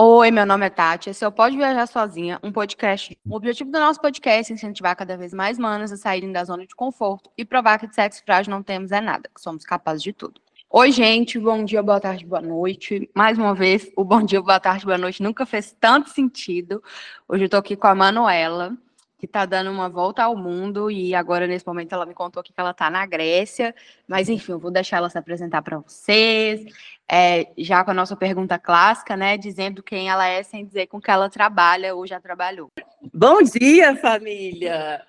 [0.00, 1.10] Oi, meu nome é Tati.
[1.10, 3.18] Esse é o Pode Viajar Sozinha, um podcast.
[3.28, 6.64] O objetivo do nosso podcast é incentivar cada vez mais manas a saírem da zona
[6.64, 10.00] de conforto e provar que de sexo frágil não temos é nada, que somos capazes
[10.00, 10.40] de tudo.
[10.70, 13.10] Oi, gente, bom dia, boa tarde, boa noite.
[13.12, 16.80] Mais uma vez, o bom dia, boa tarde, boa noite nunca fez tanto sentido.
[17.28, 18.78] Hoje eu tô aqui com a Manuela
[19.18, 22.52] que está dando uma volta ao mundo e agora nesse momento ela me contou que
[22.56, 23.74] ela está na Grécia,
[24.06, 26.64] mas enfim, eu vou deixar ela se apresentar para vocês,
[27.10, 31.00] é, já com a nossa pergunta clássica, né, dizendo quem ela é sem dizer com
[31.00, 32.70] que ela trabalha ou já trabalhou.
[33.12, 35.04] Bom dia, família!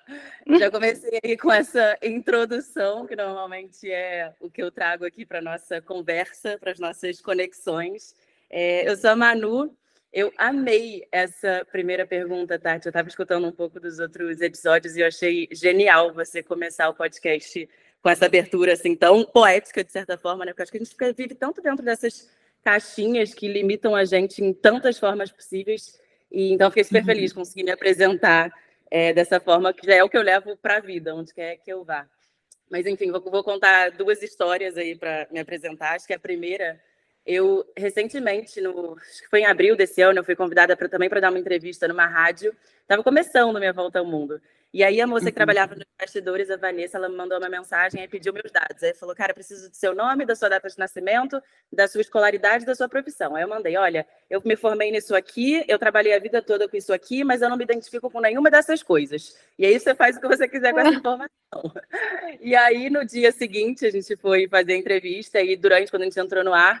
[0.58, 5.40] Já comecei aí com essa introdução, que normalmente é o que eu trago aqui para
[5.40, 8.16] nossa conversa, para as nossas conexões.
[8.50, 9.72] É, eu sou a Manu,
[10.12, 12.86] eu amei essa primeira pergunta, Tati.
[12.86, 16.94] Eu estava escutando um pouco dos outros episódios e eu achei genial você começar o
[16.94, 17.68] podcast
[18.02, 20.52] com essa abertura assim tão poética, de certa forma, né?
[20.52, 22.28] Porque acho que a gente vive tanto dentro dessas
[22.64, 26.00] caixinhas que limitam a gente em tantas formas possíveis.
[26.30, 27.44] E então fiquei super feliz de uhum.
[27.44, 28.52] conseguir me apresentar
[28.90, 31.56] é, dessa forma, que já é o que eu levo para a vida, onde quer
[31.56, 32.08] que eu vá.
[32.68, 35.94] Mas enfim, vou, vou contar duas histórias aí para me apresentar.
[35.94, 36.80] Acho que a primeira
[37.30, 41.08] eu, recentemente, no, acho que foi em abril desse ano, eu fui convidada pra, também
[41.08, 42.52] para dar uma entrevista numa rádio.
[42.82, 44.40] Estava começando minha volta ao mundo.
[44.72, 45.34] E aí a moça que uhum.
[45.34, 48.82] trabalhava nos bastidores, a Vanessa, ela me mandou uma mensagem e pediu meus dados.
[48.82, 51.42] Aí falou, cara, preciso do seu nome, da sua data de nascimento,
[51.72, 53.34] da sua escolaridade, da sua profissão.
[53.34, 56.76] Aí eu mandei, olha, eu me formei nisso aqui, eu trabalhei a vida toda com
[56.76, 59.36] isso aqui, mas eu não me identifico com nenhuma dessas coisas.
[59.58, 61.30] E aí você faz o que você quiser com essa informação.
[62.40, 66.06] e aí no dia seguinte a gente foi fazer a entrevista e durante, quando a
[66.06, 66.80] gente entrou no ar,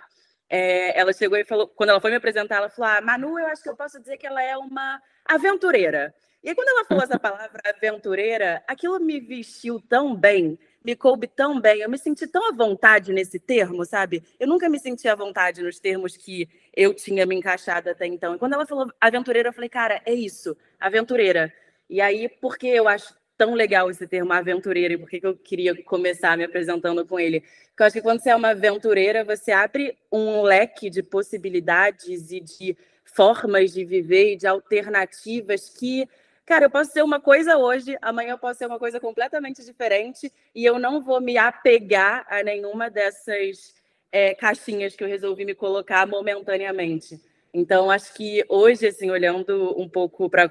[0.50, 3.46] é, ela chegou e falou, quando ela foi me apresentar, ela falou: ah, Manu, eu
[3.46, 6.12] acho que eu posso dizer que ela é uma aventureira.
[6.42, 11.28] E aí, quando ela falou essa palavra aventureira, aquilo me vestiu tão bem, me coube
[11.28, 14.24] tão bem, eu me senti tão à vontade nesse termo, sabe?
[14.40, 18.34] Eu nunca me senti à vontade nos termos que eu tinha me encaixado até então.
[18.34, 21.52] E quando ela falou aventureira, eu falei, cara, é isso, aventureira.
[21.88, 25.74] E aí, porque eu acho tão legal esse termo aventureira e por que eu queria
[25.82, 27.40] começar me apresentando com ele.
[27.40, 32.30] Porque eu acho que quando você é uma aventureira, você abre um leque de possibilidades
[32.32, 36.06] e de formas de viver e de alternativas que,
[36.44, 40.30] cara, eu posso ser uma coisa hoje, amanhã eu posso ser uma coisa completamente diferente
[40.54, 43.74] e eu não vou me apegar a nenhuma dessas
[44.12, 47.18] é, caixinhas que eu resolvi me colocar momentaneamente.
[47.54, 50.50] Então, acho que hoje, assim, olhando um pouco para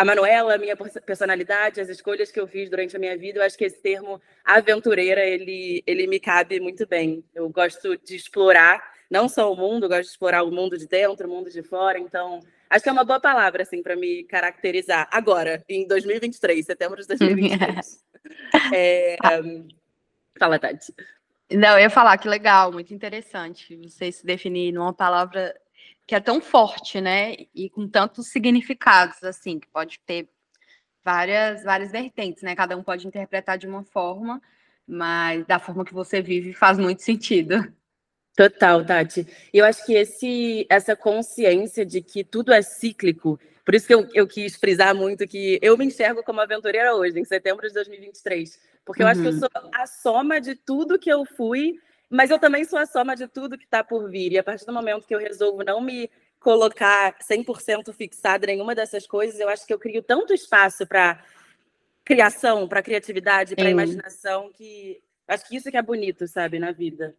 [0.00, 0.74] a Manuela, a minha
[1.04, 4.18] personalidade, as escolhas que eu fiz durante a minha vida, eu acho que esse termo
[4.42, 7.22] aventureira, ele, ele me cabe muito bem.
[7.34, 11.28] Eu gosto de explorar não só o mundo, gosto de explorar o mundo de dentro,
[11.28, 12.40] o mundo de fora, então
[12.70, 17.06] acho que é uma boa palavra assim para me caracterizar agora, em 2023, setembro de
[17.06, 18.02] 2023.
[18.74, 19.68] é, um...
[20.38, 20.94] Fala, Tati.
[21.52, 25.54] Não, eu ia falar que legal, muito interessante você se definir numa palavra
[26.10, 27.36] que é tão forte, né?
[27.54, 30.28] E com tantos significados, assim, que pode ter
[31.04, 32.56] várias, várias vertentes, né?
[32.56, 34.42] Cada um pode interpretar de uma forma,
[34.84, 37.72] mas da forma que você vive faz muito sentido.
[38.36, 39.24] Total, Tati.
[39.54, 43.94] E eu acho que esse, essa consciência de que tudo é cíclico, por isso que
[43.94, 47.72] eu, eu quis frisar muito que eu me enxergo como aventureira hoje, em setembro de
[47.74, 48.58] 2023.
[48.84, 49.12] Porque eu uhum.
[49.12, 49.38] acho que eu uhum.
[49.38, 51.78] sou a soma de tudo que eu fui
[52.10, 54.32] mas eu também sou a soma de tudo que está por vir.
[54.32, 56.10] E a partir do momento que eu resolvo não me
[56.40, 61.22] colocar 100% fixada em nenhuma dessas coisas, eu acho que eu crio tanto espaço para
[62.04, 67.14] criação, para criatividade, para imaginação, que acho que isso que é bonito, sabe, na vida.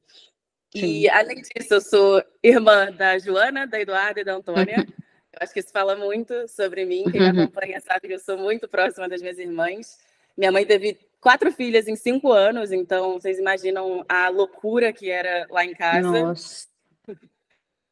[0.76, 0.86] Sim.
[0.86, 4.76] E, além disso, eu sou irmã da Joana, da Eduarda e da Antônia.
[5.32, 7.04] eu acho que isso fala muito sobre mim.
[7.12, 7.44] Quem me uhum.
[7.44, 10.00] acompanha sabe que eu sou muito próxima das minhas irmãs.
[10.36, 15.46] Minha mãe teve quatro filhas em cinco anos, então vocês imaginam a loucura que era
[15.50, 16.02] lá em casa.
[16.02, 16.68] Nossa.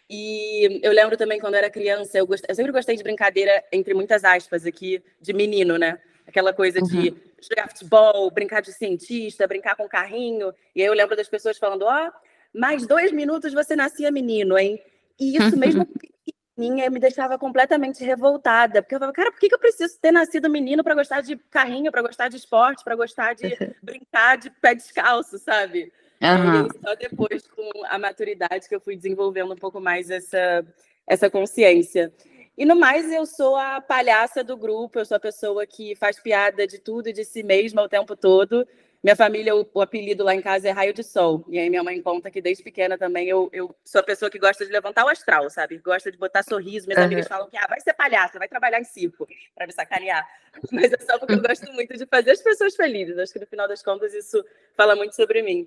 [0.10, 2.44] E eu lembro também quando eu era criança, eu, gost...
[2.50, 6.00] eu sempre gostei de brincadeira, entre muitas aspas aqui, de menino, né?
[6.26, 6.88] Aquela coisa uhum.
[6.88, 7.14] de
[7.48, 10.52] jogar futebol, brincar de cientista, brincar com carrinho.
[10.76, 12.12] E aí eu lembro das pessoas falando: ó, oh,
[12.58, 14.82] mais dois minutos você nascia menino, hein?
[15.20, 15.88] E isso mesmo
[16.60, 20.12] minha me deixava completamente revoltada, porque eu falava, cara, por que, que eu preciso ter
[20.12, 23.44] nascido menino para gostar de carrinho, para gostar de esporte, para gostar de
[23.82, 25.92] brincar de pé descalço, sabe?
[26.22, 26.68] Uhum.
[26.68, 30.66] E só depois, com a maturidade, que eu fui desenvolvendo um pouco mais essa,
[31.08, 32.12] essa consciência.
[32.58, 36.20] E no mais, eu sou a palhaça do grupo, eu sou a pessoa que faz
[36.20, 38.68] piada de tudo e de si mesma o tempo todo.
[39.02, 41.46] Minha família, o, o, apelido lá em casa é Raio de Sol.
[41.48, 44.38] E aí minha mãe conta que desde pequena também eu, eu sou a pessoa que
[44.38, 45.78] gosta de levantar o astral, sabe?
[45.78, 46.86] Gosta de botar sorriso.
[46.86, 47.06] Minhas uhum.
[47.06, 49.26] amigas falam que ah, vai ser palhaça, vai trabalhar em circo,
[49.56, 50.28] para me sacanear.
[50.70, 53.18] Mas é só porque eu gosto muito de fazer as pessoas felizes.
[53.18, 54.44] Acho que no final das contas isso
[54.76, 55.66] fala muito sobre mim.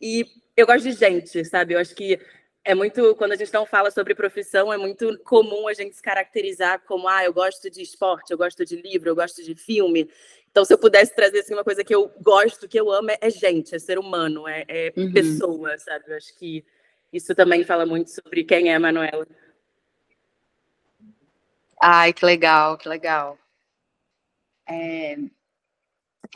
[0.00, 0.24] E
[0.56, 1.74] eu gosto de gente, sabe?
[1.74, 2.18] Eu acho que
[2.64, 6.02] é muito, quando a gente não fala sobre profissão, é muito comum a gente se
[6.02, 10.10] caracterizar como, ah, eu gosto de esporte, eu gosto de livro, eu gosto de filme.
[10.50, 13.18] Então, se eu pudesse trazer assim, uma coisa que eu gosto, que eu amo, é,
[13.20, 15.12] é gente, é ser humano, é, é uhum.
[15.12, 16.04] pessoa, sabe?
[16.08, 16.64] Eu acho que
[17.12, 19.26] isso também fala muito sobre quem é a Manuela.
[21.80, 23.38] Ai, que legal, que legal.
[24.68, 25.16] É,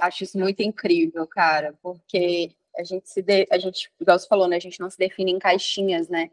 [0.01, 4.49] acho isso muito incrível, cara, porque a gente se de, a gente, igual você falou,
[4.49, 4.57] né?
[4.57, 6.31] A gente não se define em caixinhas, né?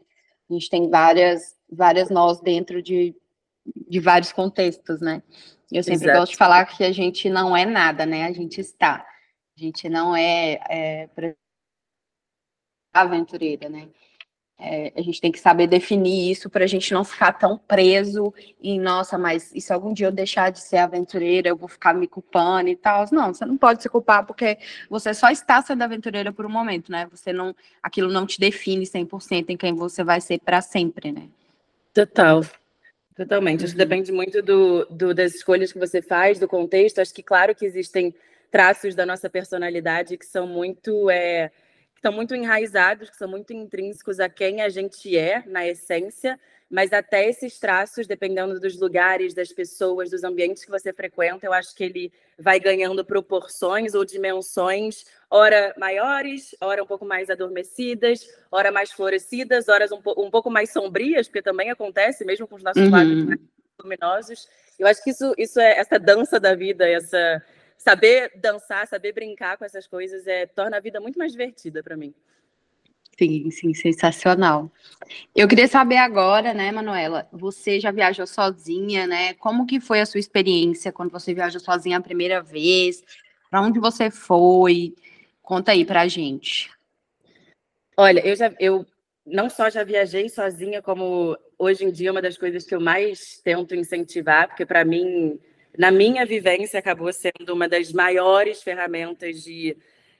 [0.48, 3.14] A gente tem várias, várias nós dentro de,
[3.88, 5.22] de vários contextos, né?
[5.72, 6.18] Eu sempre Exato.
[6.18, 8.26] gosto de falar que a gente não é nada, né?
[8.26, 9.06] A gente está.
[9.56, 11.08] A gente não é, é
[12.92, 13.88] aventureira, né?
[14.64, 18.32] É, a gente tem que saber definir isso para a gente não ficar tão preso
[18.62, 21.92] em, nossa, mas e se algum dia eu deixar de ser aventureira, eu vou ficar
[21.94, 23.04] me culpando e tal.
[23.10, 24.58] Não, você não pode se culpar porque
[24.88, 27.08] você só está sendo aventureira por um momento, né?
[27.10, 31.28] Você não, aquilo não te define 100% em quem você vai ser para sempre, né?
[31.92, 32.42] Total.
[33.16, 33.64] Totalmente.
[33.64, 33.78] Isso uhum.
[33.78, 37.00] depende muito do, do, das escolhas que você faz, do contexto.
[37.00, 38.14] Acho que, claro, que existem
[38.50, 41.10] traços da nossa personalidade que são muito.
[41.10, 41.50] É,
[42.02, 46.38] estão muito enraizados, que são muito intrínsecos a quem a gente é, na essência,
[46.68, 51.52] mas até esses traços, dependendo dos lugares, das pessoas, dos ambientes que você frequenta, eu
[51.52, 58.28] acho que ele vai ganhando proporções ou dimensões, ora maiores, ora um pouco mais adormecidas,
[58.50, 62.64] ora mais florescidas, horas um, um pouco mais sombrias, porque também acontece, mesmo com os
[62.64, 63.36] nossos uhum.
[63.80, 64.48] luminosos.
[64.76, 67.40] Eu acho que isso, isso é essa dança da vida, essa
[67.82, 71.96] saber dançar, saber brincar com essas coisas é torna a vida muito mais divertida para
[71.96, 72.14] mim.
[73.18, 74.70] Sim, sim, sensacional.
[75.34, 79.34] Eu queria saber agora, né, Manuela, você já viajou sozinha, né?
[79.34, 83.02] Como que foi a sua experiência quando você viajou sozinha a primeira vez?
[83.50, 84.94] Para onde você foi?
[85.42, 86.70] Conta aí pra gente.
[87.96, 88.86] Olha, eu já eu
[89.26, 93.40] não só já viajei sozinha, como hoje em dia uma das coisas que eu mais
[93.44, 95.38] tento incentivar, porque para mim
[95.76, 99.76] na minha vivência, acabou sendo uma das maiores ferramentas de,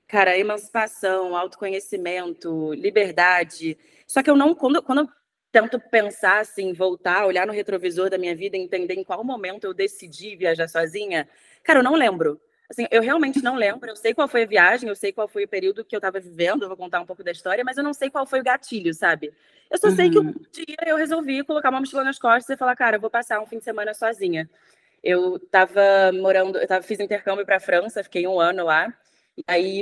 [0.09, 3.77] cara, emancipação, autoconhecimento, liberdade.
[4.07, 5.09] Só que eu não, quando, quando eu
[5.51, 9.75] tento pensar assim, voltar, olhar no retrovisor da minha vida, entender em qual momento eu
[9.75, 11.29] decidi viajar sozinha,
[11.63, 12.41] cara, eu não lembro.
[12.71, 13.91] Assim, eu realmente não lembro.
[13.91, 16.19] Eu sei qual foi a viagem, eu sei qual foi o período que eu estava
[16.19, 18.43] vivendo, eu vou contar um pouco da história, mas eu não sei qual foi o
[18.43, 19.31] gatilho, sabe?
[19.71, 19.97] Eu só uhum.
[19.97, 20.35] sei que um uhum.
[20.51, 23.47] dia eu resolvi colocar uma mochila nas costas e falar, cara, eu vou passar um
[23.47, 24.49] fim de semana sozinha.
[25.03, 28.93] Eu estava morando, eu tava, fiz intercâmbio para a França, fiquei um ano lá.
[29.37, 29.81] E aí,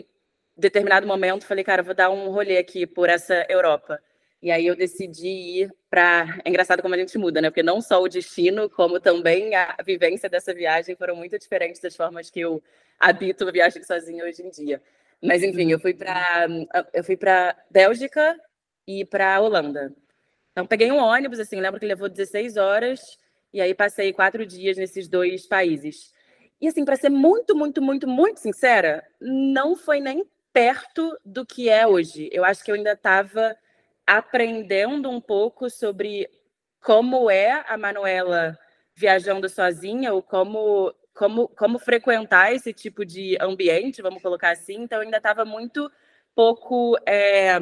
[0.56, 4.00] em determinado momento, falei, cara, vou dar um rolê aqui por essa Europa.
[4.43, 6.40] E aí eu decidi ir para.
[6.44, 7.50] É engraçado como a gente muda, né?
[7.50, 11.94] Porque não só o destino, como também a vivência dessa viagem foram muito diferentes das
[11.94, 12.62] formas que eu
[12.99, 14.82] habito a viagem sozinha hoje em dia.
[15.22, 16.46] Mas enfim, eu fui para
[16.94, 18.38] eu fui para Bélgica
[18.87, 19.94] e para Holanda.
[20.52, 23.19] Então peguei um ônibus, assim, lembro que levou 16 horas
[23.52, 26.12] e aí passei quatro dias nesses dois países.
[26.61, 31.69] E assim, para ser muito, muito, muito, muito sincera, não foi nem perto do que
[31.69, 32.29] é hoje.
[32.32, 33.56] Eu acho que eu ainda estava
[34.06, 36.29] aprendendo um pouco sobre
[36.81, 38.58] como é a Manuela
[38.94, 44.82] viajando sozinha, ou como, como, como frequentar esse tipo de ambiente, vamos colocar assim.
[44.82, 45.91] Então, eu ainda estava muito
[46.35, 46.99] pouco.
[47.06, 47.58] É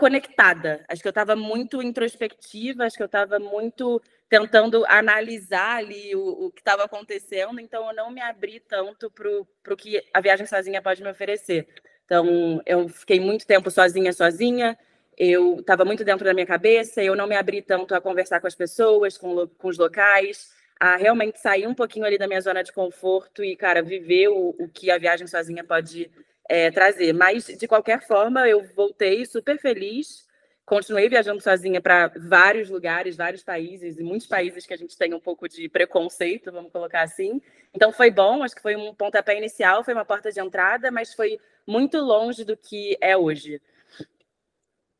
[0.00, 0.82] conectada.
[0.88, 4.00] Acho que eu estava muito introspectiva, acho que eu estava muito
[4.30, 9.74] tentando analisar ali o, o que estava acontecendo, então eu não me abri tanto para
[9.74, 11.66] o que a viagem sozinha pode me oferecer.
[12.04, 14.78] Então, eu fiquei muito tempo sozinha, sozinha,
[15.18, 18.46] eu estava muito dentro da minha cabeça, eu não me abri tanto a conversar com
[18.46, 22.62] as pessoas, com, com os locais, a realmente sair um pouquinho ali da minha zona
[22.62, 26.08] de conforto e, cara, viver o, o que a viagem sozinha pode
[26.48, 27.12] é, trazer.
[27.12, 30.29] Mas, de qualquer forma, eu voltei super feliz.
[30.70, 35.12] Continuei viajando sozinha para vários lugares, vários países, e muitos países que a gente tem
[35.12, 37.42] um pouco de preconceito, vamos colocar assim.
[37.74, 41.12] Então foi bom, acho que foi um pontapé inicial, foi uma porta de entrada, mas
[41.12, 43.60] foi muito longe do que é hoje.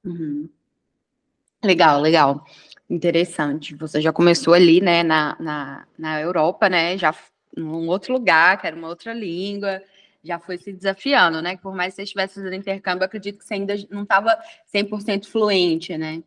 [0.04, 0.50] Uhum.
[1.62, 2.44] Legal, legal.
[2.88, 3.76] Interessante.
[3.76, 7.14] Você já começou ali, né, na, na, na Europa, né, já
[7.56, 9.80] num outro lugar, que era uma outra língua,
[10.22, 11.56] já foi se desafiando, né?
[11.56, 14.38] Por mais que você estivesse fazendo intercâmbio, acredito que você ainda não estava
[14.72, 16.22] 100% fluente, né?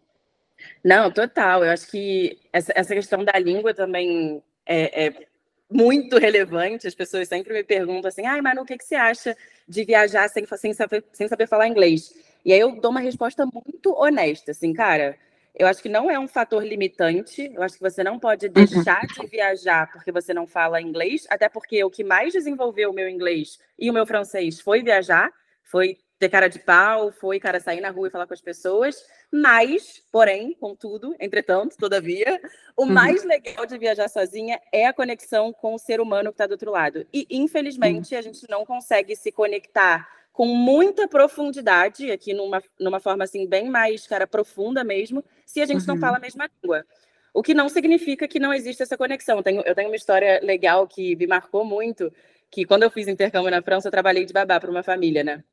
[0.83, 1.63] Não, total.
[1.63, 5.27] Eu acho que essa, essa questão da língua também é, é,
[5.69, 6.87] muito relevante.
[6.87, 9.35] As pessoas sempre me perguntam assim, ai, Manu, o que, que você acha
[9.67, 12.13] de viajar sem, sem, saber, sem saber falar inglês?
[12.45, 15.17] E aí eu dou uma resposta muito honesta, assim, cara,
[15.55, 17.51] eu acho que não é um fator limitante.
[17.53, 18.53] Eu acho que você não pode uhum.
[18.53, 22.93] deixar de viajar porque você não fala inglês, até porque o que mais desenvolveu o
[22.93, 25.31] meu inglês e o meu francês foi viajar,
[25.63, 28.95] foi ter cara de pau, foi, cara, sair na rua e falar com as pessoas.
[29.31, 32.39] Mas, porém, contudo, entretanto, todavia,
[32.77, 32.91] o uhum.
[32.91, 36.51] mais legal de viajar sozinha é a conexão com o ser humano que está do
[36.51, 37.05] outro lado.
[37.13, 38.19] E, infelizmente, uhum.
[38.19, 43.69] a gente não consegue se conectar com muita profundidade, aqui numa, numa forma assim, bem
[43.69, 45.93] mais, cara, profunda mesmo, se a gente uhum.
[45.93, 46.83] não fala a mesma língua.
[47.31, 49.37] O que não significa que não existe essa conexão.
[49.37, 52.11] Eu tenho, eu tenho uma história legal que me marcou muito,
[52.49, 55.43] que quando eu fiz intercâmbio na França, eu trabalhei de babá para uma família, né?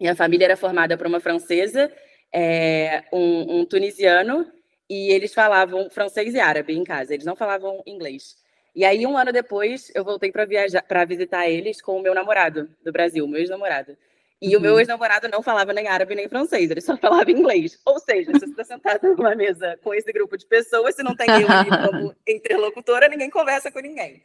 [0.00, 1.92] Minha família era formada por uma francesa,
[2.32, 4.50] é, um, um, tunisiano,
[4.88, 8.36] e eles falavam francês e árabe em casa, eles não falavam inglês.
[8.74, 12.14] E aí, um ano depois, eu voltei para viajar, para visitar eles com o meu
[12.14, 13.96] namorado do Brasil, meu ex-namorado.
[14.42, 14.58] E uhum.
[14.58, 14.80] o meu uhum.
[14.80, 17.78] ex-namorado não falava nem árabe nem francês, ele só falava inglês.
[17.86, 21.14] Ou seja, se você está sentado numa mesa com esse grupo de pessoas, se não
[21.14, 24.20] tem eu ali como interlocutora, ninguém conversa com ninguém.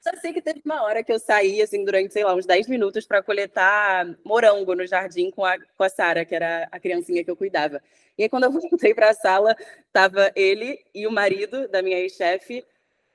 [0.00, 2.66] Só sei que teve uma hora que eu saí, assim, durante, sei lá, uns 10
[2.66, 7.22] minutos para coletar morango no jardim com a, com a Sara, que era a criancinha
[7.22, 7.80] que eu cuidava.
[8.18, 9.54] E aí, quando eu voltei para a sala,
[9.92, 12.64] tava ele e o marido da minha ex-chefe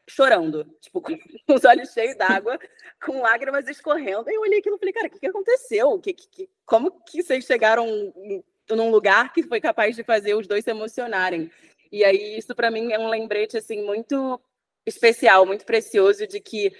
[0.07, 1.17] chorando, tipo, com
[1.53, 2.59] os olhos cheios d'água,
[3.03, 4.29] com lágrimas escorrendo.
[4.29, 5.99] E eu olhei aquilo e falei, cara, o que, que aconteceu?
[5.99, 8.13] Que, que, como que vocês chegaram
[8.69, 11.49] num lugar que foi capaz de fazer os dois se emocionarem?
[11.91, 14.39] E aí, isso para mim é um lembrete, assim, muito
[14.85, 16.71] especial, muito precioso de que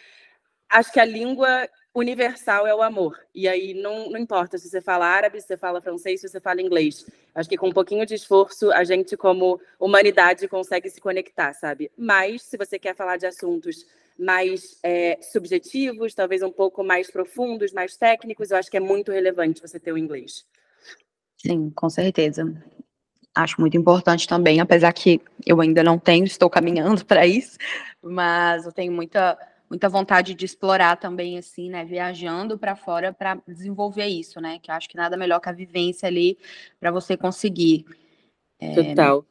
[0.70, 3.18] acho que a língua universal é o amor.
[3.34, 6.42] E aí não, não importa se você fala árabe, se você fala francês, se você
[6.42, 7.06] fala inglês.
[7.34, 11.90] Acho que com um pouquinho de esforço a gente, como humanidade, consegue se conectar, sabe?
[11.98, 13.86] Mas se você quer falar de assuntos
[14.20, 19.12] mais é, subjetivos, talvez um pouco mais profundos, mais técnicos, eu acho que é muito
[19.12, 20.46] relevante você ter o inglês.
[21.38, 22.54] Sim, com certeza
[23.36, 27.58] acho muito importante também, apesar que eu ainda não tenho, estou caminhando para isso,
[28.02, 29.38] mas eu tenho muita
[29.70, 34.60] muita vontade de explorar também assim, né, viajando para fora para desenvolver isso, né?
[34.62, 36.38] Que acho que nada melhor que a vivência ali
[36.80, 37.86] para você conseguir.
[38.60, 38.74] É...
[38.74, 39.26] Total.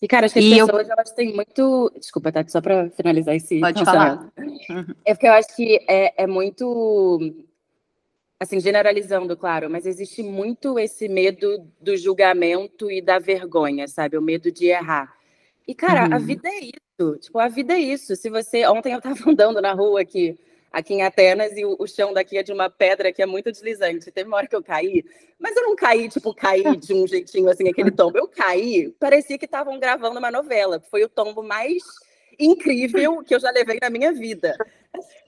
[0.00, 0.92] E, cara, acho que as e pessoas eu...
[0.92, 1.92] elas têm muito.
[1.96, 3.60] Desculpa, Tati, só para finalizar esse.
[3.60, 4.32] Pode falar.
[5.04, 7.44] É porque eu acho que é, é muito
[8.40, 14.18] assim, generalizando, claro, mas existe muito esse medo do julgamento e da vergonha, sabe?
[14.18, 15.14] O medo de errar.
[15.66, 16.14] E, cara, uhum.
[16.14, 16.72] a vida é isso.
[17.18, 18.14] Tipo, a vida é isso.
[18.16, 18.66] Se você.
[18.66, 20.38] Ontem eu estava andando na rua aqui,
[20.72, 23.50] aqui em Atenas, e o, o, chão daqui é de uma pedra que é muito
[23.50, 24.10] deslizante.
[24.10, 25.04] Teve uma hora que eu caí,
[25.38, 28.18] mas eu não caí, tipo, caí de um jeitinho assim, aquele tombo.
[28.18, 30.80] Eu caí, parecia que estavam gravando uma novela.
[30.90, 31.82] Foi o tombo mais
[32.44, 34.56] incrível que eu já levei na minha vida.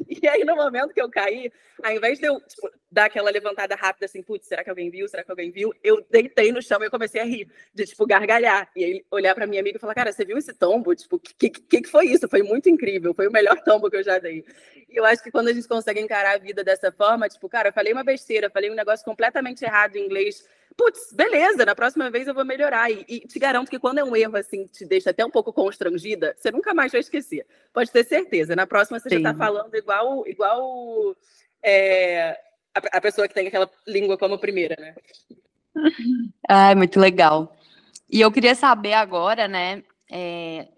[0.09, 1.51] E aí, no momento que eu caí,
[1.83, 5.09] ao invés de eu tipo, dar aquela levantada rápida, assim, putz, será que alguém viu?
[5.09, 5.73] Será que alguém viu?
[5.83, 8.71] Eu deitei no chão e eu comecei a rir, de, tipo, gargalhar.
[8.77, 10.95] E olhar para minha amiga e falar, cara, você viu esse tombo?
[10.95, 12.29] Tipo, o que, que, que foi isso?
[12.29, 14.45] Foi muito incrível, foi o melhor tombo que eu já dei.
[14.89, 17.71] E eu acho que quando a gente consegue encarar a vida dessa forma, tipo, cara,
[17.71, 20.45] eu falei uma besteira, falei um negócio completamente errado em inglês,
[20.77, 22.91] putz, beleza, na próxima vez eu vou melhorar.
[22.91, 25.53] E, e, te garanto que quando é um erro assim, te deixa até um pouco
[25.53, 27.47] constrangida, você nunca mais vai esquecer.
[27.73, 28.55] Pode ter certeza.
[28.55, 29.23] Na próxima você Sim.
[29.23, 31.17] já está falando igual, igual
[31.63, 32.39] é,
[32.75, 34.95] a, a, pessoa que tem aquela língua como primeira, né?
[36.49, 37.57] Ai, muito legal.
[38.11, 39.83] E eu queria saber agora, né?
[40.11, 40.69] É,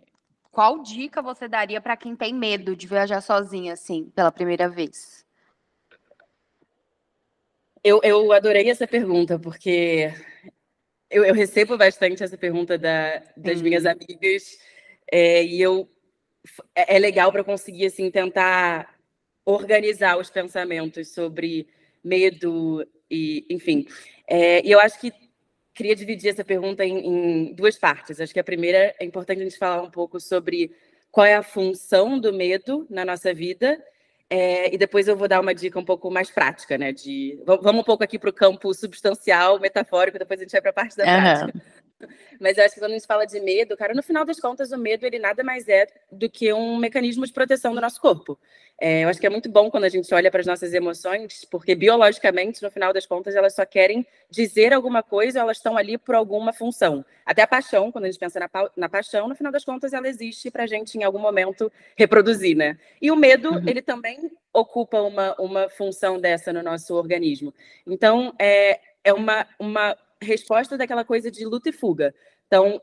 [0.50, 5.25] qual dica você daria para quem tem medo de viajar sozinha, assim, pela primeira vez?
[7.88, 10.12] Eu, eu adorei essa pergunta, porque
[11.09, 14.59] eu, eu recebo bastante essa pergunta da, das minhas amigas,
[15.09, 15.88] é, e eu
[16.75, 18.93] é, é legal para conseguir assim tentar
[19.45, 21.69] organizar os pensamentos sobre
[22.02, 23.87] medo e, enfim.
[24.26, 25.12] É, e eu acho que
[25.73, 28.21] queria dividir essa pergunta em, em, duas partes.
[28.21, 30.75] Acho que a primeira é importante a gente falar um pouco sobre
[31.12, 33.81] qual é a função do medo na nossa vida
[34.28, 36.92] é, e depois eu vou dar uma dica um pouco mais prática, né?
[36.92, 40.71] De vamos um pouco aqui para o campo substancial, metafórico, depois a gente vai para
[40.71, 41.21] a parte da uhum.
[41.21, 41.62] prática.
[42.38, 44.71] Mas eu acho que quando a gente fala de medo, cara, no final das contas,
[44.71, 48.38] o medo ele nada mais é do que um mecanismo de proteção do nosso corpo.
[48.79, 51.47] É, eu acho que é muito bom quando a gente olha para as nossas emoções,
[51.47, 55.97] porque biologicamente, no final das contas, elas só querem dizer alguma coisa, elas estão ali
[55.97, 57.03] por alguma função.
[57.25, 59.95] Até a paixão, quando a gente pensa na, pa na paixão, no final das contas,
[59.95, 62.79] ela existe para a gente, em algum momento, reproduzir, né?
[63.00, 63.67] E o medo, uhum.
[63.67, 67.55] ele também ocupa uma, uma função dessa no nosso organismo.
[67.87, 72.14] Então, é, é uma, uma resposta daquela coisa de luta e fuga.
[72.46, 72.80] Então,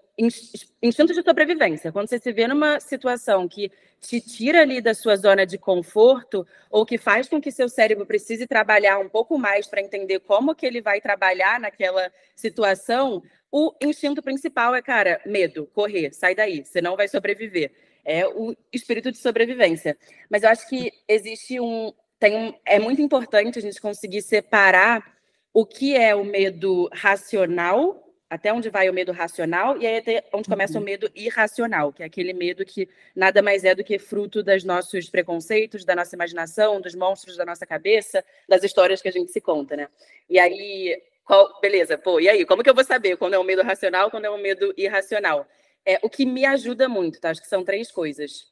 [0.81, 1.91] instinto de sobrevivência.
[1.91, 3.71] Quando você se vê numa situação que
[4.01, 8.05] te tira ali da sua zona de conforto ou que faz com que seu cérebro
[8.05, 13.73] precise trabalhar um pouco mais para entender como que ele vai trabalhar naquela situação, o
[13.81, 17.71] instinto principal é, cara, medo, correr, sai daí, você não vai sobreviver.
[18.03, 19.97] É o espírito de sobrevivência.
[20.29, 25.12] Mas eu acho que existe um, tem um, é muito importante a gente conseguir separar
[25.53, 30.27] o que é o medo racional até onde vai o medo racional e aí até
[30.33, 30.81] onde começa uhum.
[30.81, 34.63] o medo irracional, que é aquele medo que nada mais é do que fruto dos
[34.63, 39.31] nossos preconceitos, da nossa imaginação, dos monstros da nossa cabeça, das histórias que a gente
[39.31, 39.87] se conta, né?
[40.27, 43.43] E aí, qual, beleza, pô, e aí, como que eu vou saber quando é um
[43.43, 45.47] medo racional, quando é um medo irracional?
[45.85, 47.29] É, o que me ajuda muito, tá?
[47.29, 48.51] Acho que são três coisas.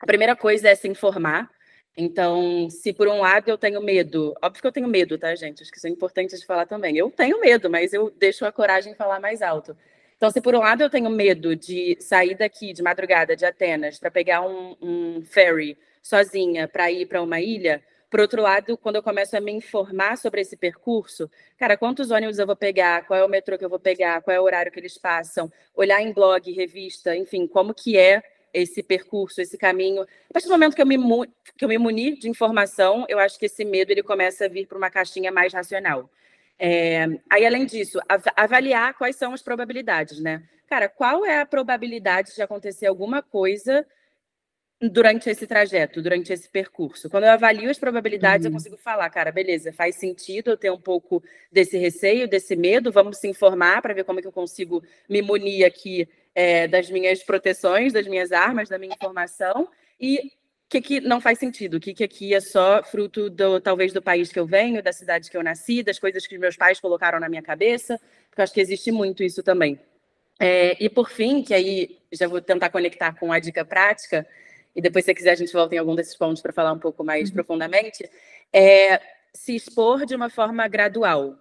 [0.00, 1.50] A primeira coisa é se informar,
[2.00, 5.62] então, se por um lado eu tenho medo, óbvio que eu tenho medo, tá, gente?
[5.64, 6.96] Acho que isso é importante de falar também.
[6.96, 9.76] Eu tenho medo, mas eu deixo a coragem falar mais alto.
[10.16, 13.98] Então, se por um lado eu tenho medo de sair daqui de madrugada de Atenas
[13.98, 18.96] para pegar um, um ferry sozinha para ir para uma ilha, por outro lado, quando
[18.96, 21.28] eu começo a me informar sobre esse percurso,
[21.58, 24.36] cara, quantos ônibus eu vou pegar, qual é o metrô que eu vou pegar, qual
[24.36, 28.82] é o horário que eles passam, olhar em blog, revista, enfim, como que é esse
[28.82, 30.02] percurso, esse caminho.
[30.02, 30.96] A partir do momento que eu me,
[31.56, 34.66] que eu me munir de informação, eu acho que esse medo ele começa a vir
[34.66, 36.10] para uma caixinha mais racional.
[36.58, 38.00] É, aí, além disso,
[38.34, 40.42] avaliar quais são as probabilidades, né?
[40.66, 43.86] Cara, qual é a probabilidade de acontecer alguma coisa
[44.80, 47.08] durante esse trajeto, durante esse percurso?
[47.08, 48.50] Quando eu avalio as probabilidades, uhum.
[48.50, 52.90] eu consigo falar, cara, beleza, faz sentido eu ter um pouco desse receio, desse medo,
[52.90, 56.88] vamos se informar para ver como é que eu consigo me munir aqui é, das
[56.88, 59.68] minhas proteções, das minhas armas, da minha informação,
[60.00, 60.30] e o
[60.68, 64.00] que, que não faz sentido, o que, que aqui é só fruto, do, talvez, do
[64.00, 67.18] país que eu venho, da cidade que eu nasci, das coisas que meus pais colocaram
[67.18, 69.80] na minha cabeça, porque eu acho que existe muito isso também.
[70.38, 74.24] É, e por fim, que aí já vou tentar conectar com a dica prática,
[74.76, 77.02] e depois, se quiser, a gente volta em algum desses pontos para falar um pouco
[77.02, 77.34] mais uhum.
[77.34, 78.08] profundamente,
[78.52, 79.00] é
[79.34, 81.34] se expor de uma forma gradual.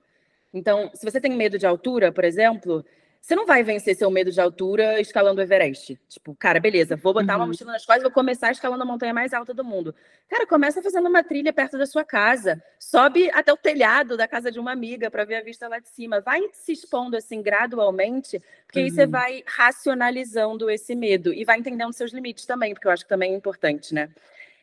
[0.51, 2.84] Então, se você tem medo de altura, por exemplo,
[3.27, 6.00] você não vai vencer seu medo de altura escalando o Everest.
[6.07, 7.41] Tipo, cara, beleza, vou botar uhum.
[7.41, 9.93] uma mochila nas costas e vou começar escalando a montanha mais alta do mundo.
[10.29, 12.63] Cara, começa fazendo uma trilha perto da sua casa.
[12.79, 15.89] Sobe até o telhado da casa de uma amiga para ver a vista lá de
[15.89, 16.22] cima.
[16.22, 18.86] Vai se expondo assim gradualmente, porque uhum.
[18.86, 19.12] aí você uhum.
[19.12, 23.34] vai racionalizando esse medo e vai entendendo seus limites também, porque eu acho que também
[23.34, 24.07] é importante, né?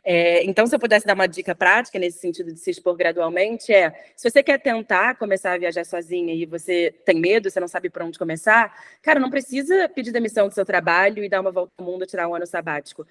[0.06, 3.72] É, então, se eu pudesse dar uma dica prática nesse sentido de se expor gradualmente,
[3.72, 7.68] é: se você quer tentar começar a viajar sozinha e você tem medo, você não
[7.68, 11.50] sabe por onde começar, cara, não precisa pedir demissão do seu trabalho e dar uma
[11.50, 13.06] volta ao mundo, tirar um ano sabático.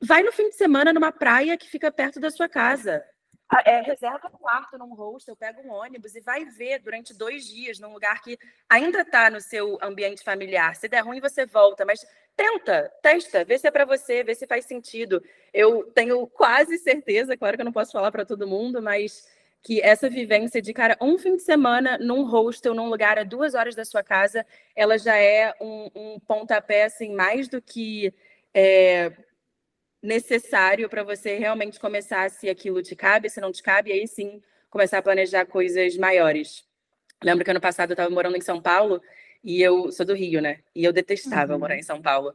[0.00, 3.04] Vai no fim de semana numa praia que fica perto da sua casa.
[3.54, 7.44] Ah, é, reserva um quarto num hostel, pega um ônibus e vai ver durante dois
[7.44, 10.74] dias num lugar que ainda está no seu ambiente familiar.
[10.74, 12.00] Se der ruim, você volta, mas
[12.34, 15.22] tenta, testa, vê se é para você, vê se faz sentido.
[15.52, 19.28] Eu tenho quase certeza, claro que eu não posso falar para todo mundo, mas
[19.60, 23.52] que essa vivência de, cara, um fim de semana num hostel, num lugar a duas
[23.54, 28.14] horas da sua casa, ela já é um, um pontapé, assim, mais do que
[28.54, 29.12] é,
[30.02, 34.42] necessário para você realmente começar se aquilo te cabe, se não te cabe, aí sim
[34.68, 36.64] começar a planejar coisas maiores.
[37.22, 39.00] Lembro que ano passado eu estava morando em São Paulo
[39.44, 40.58] e eu sou do Rio, né?
[40.74, 41.60] E eu detestava uhum.
[41.60, 42.34] morar em São Paulo.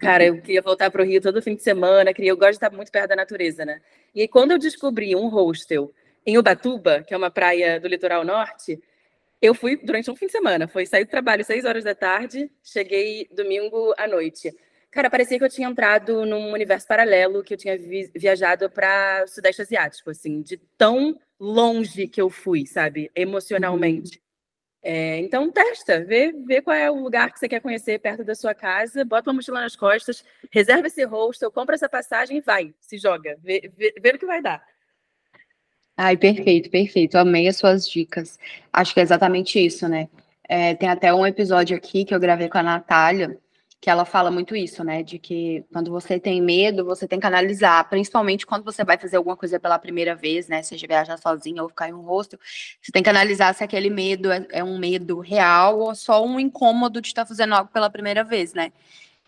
[0.00, 2.56] Cara, eu queria voltar para o Rio todo fim de semana, queria, eu gosto de
[2.56, 3.80] estar muito perto da natureza, né?
[4.14, 5.92] E aí, quando eu descobri um hostel
[6.24, 8.80] em Ubatuba, que é uma praia do litoral norte,
[9.40, 10.68] eu fui durante um fim de semana.
[10.68, 14.54] Foi sair do trabalho seis horas da tarde, cheguei domingo à noite.
[14.92, 19.24] Cara, parecia que eu tinha entrado num universo paralelo, que eu tinha vi viajado para
[19.24, 24.22] o Sudeste Asiático, assim, de tão longe que eu fui, sabe, emocionalmente.
[24.82, 28.34] É, então, testa, vê, vê qual é o lugar que você quer conhecer perto da
[28.34, 32.74] sua casa, bota uma mochila nas costas, reserva esse hostel, compra essa passagem e vai,
[32.78, 34.62] se joga, vê, vê, vê o que vai dar.
[35.96, 37.16] Ai, perfeito, perfeito.
[37.16, 38.38] Amei as suas dicas.
[38.72, 40.08] Acho que é exatamente isso, né?
[40.48, 43.38] É, tem até um episódio aqui que eu gravei com a Natália,
[43.82, 45.02] que ela fala muito isso, né?
[45.02, 49.16] De que quando você tem medo, você tem que analisar, principalmente quando você vai fazer
[49.16, 50.62] alguma coisa pela primeira vez, né?
[50.62, 52.38] Seja viajar sozinha ou ficar em um rosto,
[52.80, 56.38] você tem que analisar se aquele medo é, é um medo real ou só um
[56.38, 58.72] incômodo de estar fazendo algo pela primeira vez, né?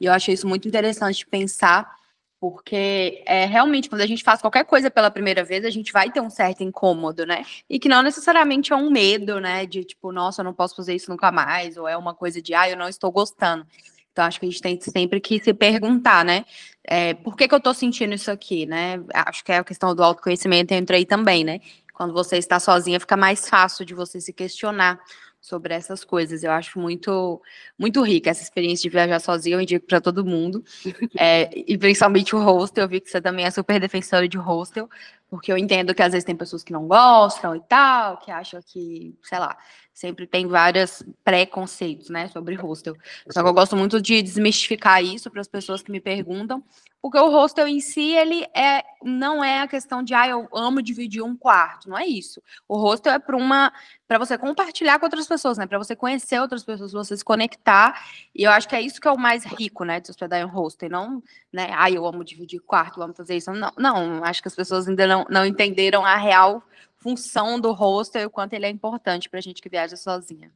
[0.00, 1.92] E eu achei isso muito interessante pensar,
[2.38, 6.12] porque é realmente quando a gente faz qualquer coisa pela primeira vez, a gente vai
[6.12, 7.44] ter um certo incômodo, né?
[7.68, 9.66] E que não necessariamente é um medo, né?
[9.66, 12.54] De tipo, nossa, eu não posso fazer isso nunca mais, ou é uma coisa de,
[12.54, 13.66] ah, eu não estou gostando
[14.14, 16.44] então, acho que a gente tem sempre que se perguntar, né?
[16.84, 19.02] É, por que, que eu estou sentindo isso aqui, né?
[19.12, 21.60] Acho que é a questão do autoconhecimento entra aí também, né?
[21.92, 25.00] Quando você está sozinha, fica mais fácil de você se questionar
[25.40, 26.44] sobre essas coisas.
[26.44, 27.42] Eu acho muito
[27.76, 30.62] muito rica essa experiência de viajar sozinha, eu indico para todo mundo.
[31.18, 34.88] É, e principalmente o hostel, eu vi que você também é super defensora de hostel,
[35.28, 38.60] porque eu entendo que às vezes tem pessoas que não gostam e tal, que acham
[38.62, 39.56] que, sei lá,
[39.94, 42.96] sempre tem vários preconceitos, né, sobre hostel.
[43.30, 46.64] Só que eu gosto muito de desmistificar isso para as pessoas que me perguntam,
[47.00, 50.82] porque o hostel em si, ele é, não é a questão de, ah, eu amo
[50.82, 52.42] dividir um quarto, não é isso.
[52.66, 53.72] O hostel é para uma,
[54.08, 58.04] para você compartilhar com outras pessoas, né, para você conhecer outras pessoas, você se conectar,
[58.34, 60.40] e eu acho que é isso que é o mais rico, né, de se hospedar
[60.40, 64.42] em hostel, não, né, ah, eu amo dividir quarto, amo fazer isso, não, não, acho
[64.42, 66.64] que as pessoas ainda não, não entenderam a real
[67.04, 70.50] função do hostel e o quanto ele é importante para a gente que viaja sozinha.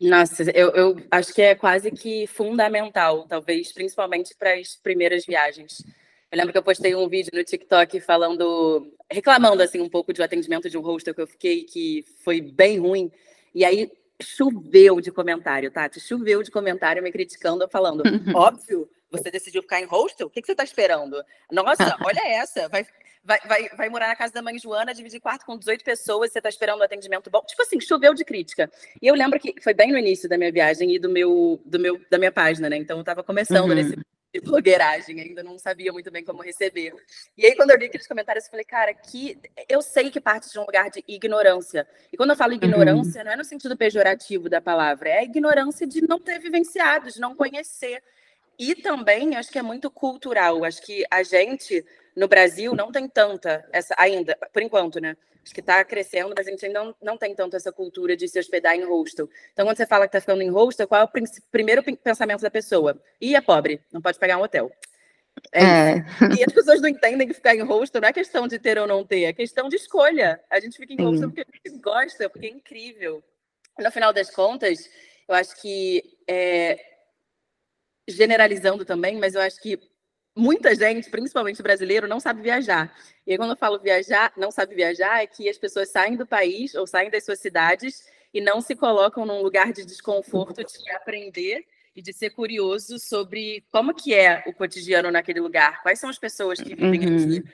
[0.00, 5.84] Nossa, eu, eu, acho que é quase que fundamental, talvez principalmente para as primeiras viagens.
[6.32, 10.20] Eu lembro que eu postei um vídeo no TikTok falando, reclamando assim um pouco de
[10.20, 13.08] um atendimento de um hostel que eu fiquei que foi bem ruim.
[13.54, 13.88] E aí
[14.20, 18.02] choveu de comentário, Tati, choveu de comentário me criticando, falando,
[18.34, 20.26] óbvio, você decidiu ficar em hostel?
[20.26, 21.22] O que, que você está esperando?
[21.50, 22.86] Nossa, olha essa, vai,
[23.24, 26.38] vai, vai, vai morar na casa da mãe Joana, dividir quarto com 18 pessoas, você
[26.38, 27.40] está esperando um atendimento bom.
[27.46, 28.70] Tipo assim, choveu de crítica.
[29.00, 31.78] E eu lembro que foi bem no início da minha viagem e do meu, do
[31.78, 32.76] meu, da minha página, né?
[32.76, 33.74] Então eu estava começando uhum.
[33.74, 33.96] nesse
[34.40, 36.92] blogueiragem, ainda não sabia muito bem como receber.
[37.36, 40.50] E aí, quando eu li aqueles comentários, eu falei, cara, que eu sei que parte
[40.50, 41.86] de um lugar de ignorância.
[42.12, 43.26] E quando eu falo ignorância, uhum.
[43.26, 47.20] não é no sentido pejorativo da palavra, é a ignorância de não ter vivenciado, de
[47.20, 48.02] não conhecer.
[48.58, 50.64] E também acho que é muito cultural.
[50.64, 51.84] Acho que a gente
[52.16, 55.16] no Brasil não tem tanta essa ainda, por enquanto, né?
[55.42, 58.26] Acho que está crescendo, mas a gente ainda não, não tem tanto essa cultura de
[58.26, 59.28] se hospedar em hostel.
[59.52, 61.10] Então, quando você fala que está ficando em hostel, qual é o
[61.50, 62.98] primeiro pensamento da pessoa?
[63.20, 64.70] Ih, é pobre, não pode pegar um hotel.
[65.52, 66.04] É é.
[66.38, 68.86] E as pessoas não entendem que ficar em hostel não é questão de ter ou
[68.86, 70.40] não ter, é questão de escolha.
[70.48, 71.04] A gente fica em Sim.
[71.04, 73.22] hostel porque a gente gosta, porque é incrível.
[73.78, 74.88] No final das contas,
[75.28, 76.78] eu acho que é,
[78.08, 79.78] generalizando também, mas eu acho que
[80.36, 82.94] muita gente, principalmente brasileiro, não sabe viajar.
[83.26, 86.26] E aí, quando eu falo viajar, não sabe viajar, é que as pessoas saem do
[86.26, 90.90] país ou saem das suas cidades e não se colocam num lugar de desconforto de
[90.90, 91.64] aprender
[91.94, 96.18] e de ser curioso sobre como que é o cotidiano naquele lugar, quais são as
[96.18, 97.16] pessoas que vivem uhum.
[97.16, 97.44] aqui.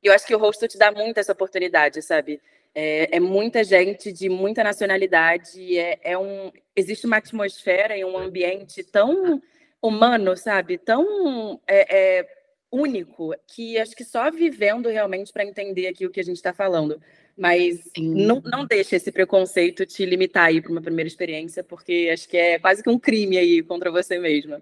[0.00, 2.40] Eu acho que o hostel te dá muito essa oportunidade, sabe?
[2.72, 8.16] É, é muita gente de muita nacionalidade, é, é um, existe uma atmosfera e um
[8.16, 9.42] ambiente tão
[9.82, 10.78] humano, sabe?
[10.78, 12.28] Tão é, é,
[12.70, 16.52] único que acho que só vivendo realmente para entender aqui o que a gente está
[16.52, 17.00] falando.
[17.36, 22.28] Mas não, não deixe esse preconceito te limitar aí para uma primeira experiência, porque acho
[22.28, 24.60] que é quase que um crime aí contra você mesma.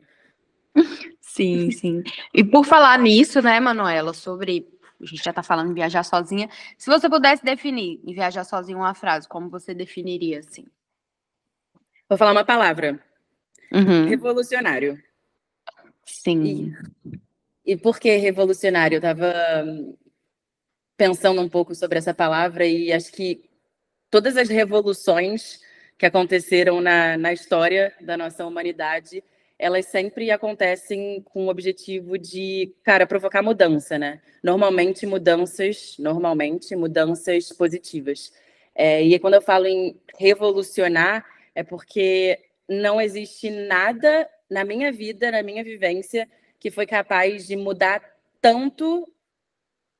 [1.20, 2.02] Sim, sim.
[2.32, 4.66] E por falar nisso, né, Manuela, sobre.
[5.00, 6.48] A gente já está falando em viajar sozinha.
[6.76, 10.66] Se você pudesse definir em viajar sozinha uma frase, como você definiria assim?
[12.08, 12.98] Vou falar uma palavra.
[13.72, 14.08] Uhum.
[14.08, 15.00] Revolucionário.
[16.08, 16.74] Sim.
[17.64, 18.96] E, e por que revolucionário?
[18.96, 19.34] Eu estava
[20.96, 23.48] pensando um pouco sobre essa palavra e acho que
[24.10, 25.60] todas as revoluções
[25.98, 29.22] que aconteceram na, na história da nossa humanidade,
[29.58, 34.20] elas sempre acontecem com o objetivo de, cara, provocar mudança, né?
[34.42, 38.32] Normalmente mudanças, normalmente mudanças positivas.
[38.74, 45.30] É, e quando eu falo em revolucionar, é porque não existe nada na minha vida,
[45.30, 48.02] na minha vivência, que foi capaz de mudar
[48.40, 49.10] tanto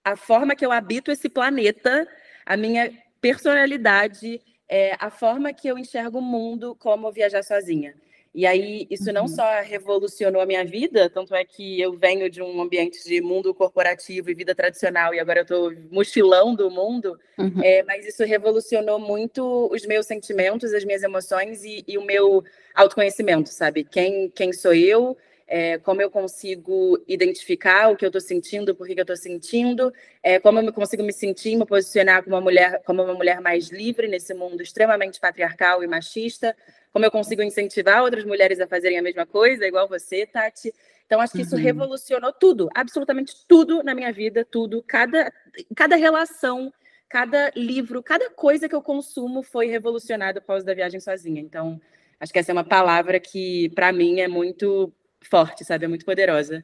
[0.05, 2.09] a forma que eu habito esse planeta,
[2.47, 7.95] a minha personalidade, é, a forma que eu enxergo o mundo como viajar sozinha.
[8.35, 9.29] E aí, isso não uhum.
[9.29, 13.55] só revolucionou a minha vida, tanto é que eu venho de um ambiente de mundo
[13.55, 17.62] corporativo e vida tradicional, e agora eu estou mochilando o mundo, uhum.
[17.62, 22.45] é, mas isso revolucionou muito os meus sentimentos, as minhas emoções e, e o meu
[22.75, 23.83] autoconhecimento, sabe?
[23.83, 25.17] Quem, quem sou eu,
[25.49, 29.17] é, como eu consigo identificar o que eu estou sentindo, por que, que eu estou
[29.17, 29.91] sentindo,
[30.23, 33.71] é, como eu consigo me sentir, me posicionar como uma mulher, como uma mulher mais
[33.71, 36.55] livre nesse mundo extremamente patriarcal e machista,
[36.92, 40.72] como eu consigo incentivar outras mulheres a fazerem a mesma coisa, igual você, Tati.
[41.07, 41.62] Então, acho que isso uhum.
[41.62, 45.33] revolucionou tudo, absolutamente tudo na minha vida, tudo, cada,
[45.74, 46.72] cada relação,
[47.09, 51.40] cada livro, cada coisa que eu consumo foi revolucionado por causa da viagem sozinha.
[51.40, 51.81] Então,
[52.20, 55.87] acho que essa é uma palavra que, para mim, é muito forte, sabe?
[55.87, 56.62] É muito poderosa.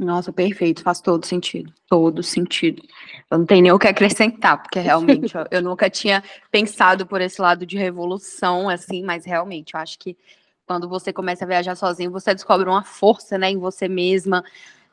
[0.00, 2.82] Nossa, perfeito, faz todo sentido, todo sentido.
[3.30, 7.20] Eu não tenho nem o que acrescentar, porque realmente eu, eu nunca tinha pensado por
[7.20, 10.16] esse lado de revolução, assim, mas realmente eu acho que
[10.66, 14.42] quando você começa a viajar sozinho, você descobre uma força, né, em você mesma,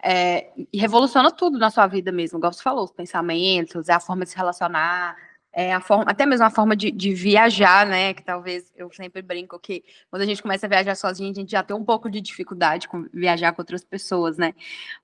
[0.04, 4.26] é, e revoluciona tudo na sua vida mesmo, igual você falou, os pensamentos, a forma
[4.26, 5.15] de se relacionar,
[5.53, 8.13] é, a forma, até mesmo a forma de, de, viajar, né?
[8.13, 11.51] Que talvez eu sempre brinco que quando a gente começa a viajar sozinho, a gente
[11.51, 14.53] já tem um pouco de dificuldade com viajar com outras pessoas, né?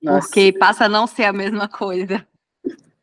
[0.01, 0.27] Nossa.
[0.27, 2.25] Porque passa a não ser a mesma coisa.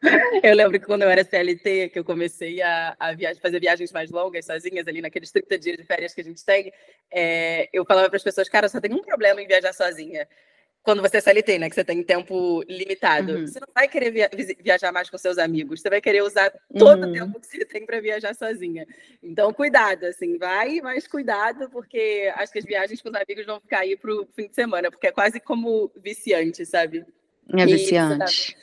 [0.43, 3.93] Eu lembro que quando eu era CLT, que eu comecei a, a viagem, fazer viagens
[3.93, 6.73] mais longas, sozinhas, ali naqueles 30 dias de férias que a gente tem,
[7.11, 10.27] é, eu falava para as pessoas, cara, só tem um problema em viajar sozinha.
[10.83, 11.69] Quando você é CLT, né?
[11.69, 13.33] Que você tem tempo limitado.
[13.33, 13.47] Uhum.
[13.47, 14.31] Você não vai querer via
[14.63, 15.81] viajar mais com seus amigos.
[15.81, 17.11] Você vai querer usar todo uhum.
[17.11, 18.87] o tempo que você tem para viajar sozinha.
[19.23, 23.61] Então, cuidado, assim, vai, mas cuidado, porque acho que as viagens com os amigos vão
[23.61, 27.05] ficar aí pro fim de semana, porque é quase como viciante, sabe?
[27.53, 28.57] É viciante.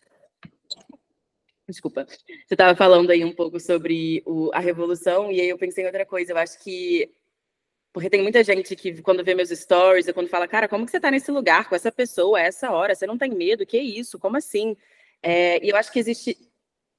[1.68, 2.08] Desculpa.
[2.08, 5.88] Você estava falando aí um pouco sobre o, a revolução, e aí eu pensei em
[5.88, 6.32] outra coisa.
[6.32, 7.12] Eu acho que.
[7.98, 10.98] Porque tem muita gente que, quando vê meus stories, quando fala, cara, como que você
[10.98, 12.94] está nesse lugar com essa pessoa, a essa hora?
[12.94, 13.66] Você não tem medo?
[13.66, 14.20] Que isso?
[14.20, 14.78] Como assim?
[15.24, 16.38] É, e eu acho que existe,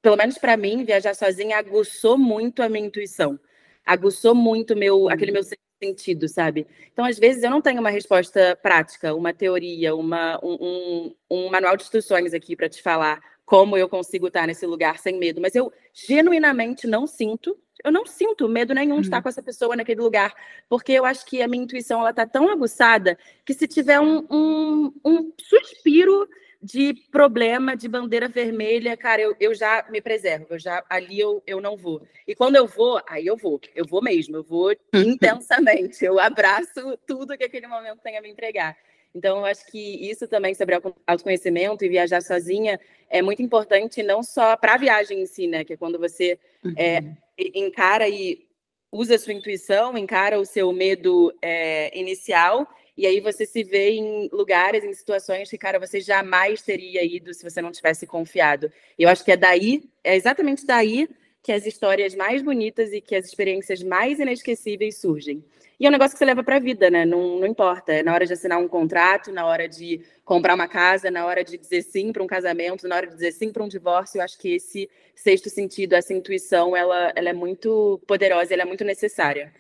[0.03, 3.39] pelo menos para mim, viajar sozinha aguçou muito a minha intuição.
[3.87, 5.43] Aguçou muito meu, aquele meu
[5.81, 6.67] sentido, sabe?
[6.93, 11.49] Então, às vezes, eu não tenho uma resposta prática, uma teoria, uma, um, um, um
[11.49, 15.41] manual de instruções aqui para te falar como eu consigo estar nesse lugar sem medo,
[15.41, 19.23] mas eu genuinamente não sinto, eu não sinto medo nenhum de estar uhum.
[19.23, 20.35] com essa pessoa naquele lugar,
[20.69, 24.19] porque eu acho que a minha intuição ela está tão aguçada que se tiver um,
[24.31, 26.29] um, um, suspiro
[26.63, 31.43] de problema, de bandeira vermelha, cara, eu, eu já me preservo, eu já ali eu,
[31.47, 32.07] eu não vou.
[32.27, 36.99] E quando eu vou, aí eu vou, eu vou mesmo, eu vou intensamente, eu abraço
[37.07, 38.77] tudo que aquele momento tem a me entregar.
[39.19, 42.79] Então, eu acho que isso também sobre autoconhecimento e viajar sozinha
[43.11, 45.65] é muito importante, não só para a viagem em si, né?
[45.65, 46.39] Que é quando você
[46.77, 47.17] é, uhum.
[47.37, 48.47] é, encara e
[48.93, 52.65] usa a sua intuição, encara o seu medo é, inicial,
[52.97, 57.35] e aí você se vê em lugares, em situações que, cara, você jamais teria ido
[57.35, 58.73] se você não tivesse confiado.
[58.97, 61.09] E eu acho que é daí, é exatamente daí
[61.49, 65.43] que as histórias mais bonitas e que as experiências mais inesquecíveis surgem.
[65.81, 67.07] E é um negócio que você leva para a vida, né?
[67.07, 67.91] Não, não importa.
[67.91, 71.43] É na hora de assinar um contrato, na hora de comprar uma casa, na hora
[71.43, 74.19] de dizer sim para um casamento, na hora de dizer sim para um divórcio.
[74.19, 78.67] Eu acho que esse sexto sentido, essa intuição, ela, ela é muito poderosa, ela é
[78.67, 79.51] muito necessária.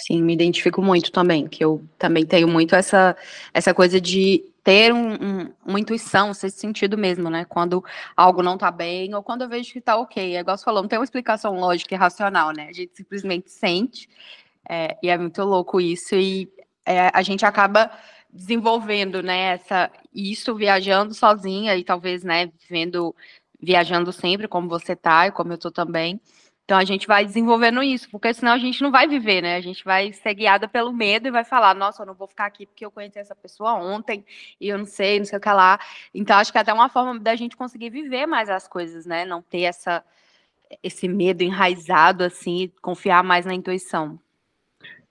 [0.00, 3.16] Sim, me identifico muito também, que eu também tenho muito essa,
[3.54, 7.44] essa coisa de ter um, um, uma intuição, esse sentido mesmo, né?
[7.44, 7.84] Quando
[8.16, 10.34] algo não tá bem ou quando eu vejo que tá ok.
[10.34, 12.68] É igual você falou, não tem uma explicação lógica e racional, né?
[12.68, 14.08] A gente simplesmente sente
[14.68, 16.48] é, e é muito louco isso, e
[16.86, 17.90] é, a gente acaba
[18.32, 23.14] desenvolvendo, né, essa, isso viajando sozinha e talvez, né, vivendo,
[23.60, 26.20] viajando sempre, como você tá e como eu tô também.
[26.64, 29.56] Então a gente vai desenvolvendo isso, porque senão a gente não vai viver, né?
[29.56, 32.46] A gente vai ser guiada pelo medo e vai falar, nossa, eu não vou ficar
[32.46, 34.24] aqui porque eu conheci essa pessoa ontem
[34.58, 35.78] e eu não sei, não sei o que lá.
[36.14, 39.26] Então acho que é até uma forma da gente conseguir viver mais as coisas, né?
[39.26, 40.02] Não ter essa
[40.82, 44.18] esse medo enraizado assim, confiar mais na intuição.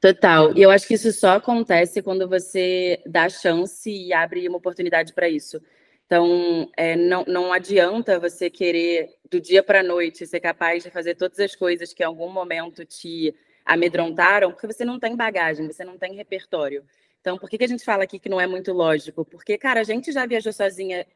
[0.02, 0.58] Total.
[0.58, 5.14] E eu acho que isso só acontece quando você dá chance e abre uma oportunidade
[5.14, 5.62] para isso.
[6.06, 10.92] Então, é, não, não adianta você querer, do dia para a noite, ser capaz de
[10.92, 13.34] fazer todas as coisas que em algum momento te
[13.66, 16.84] amedrontaram, porque você não tem bagagem, você não tem repertório.
[17.20, 19.24] Então, por que, que a gente fala aqui que não é muito lógico?
[19.24, 21.08] Porque, cara, a gente já viajou sozinha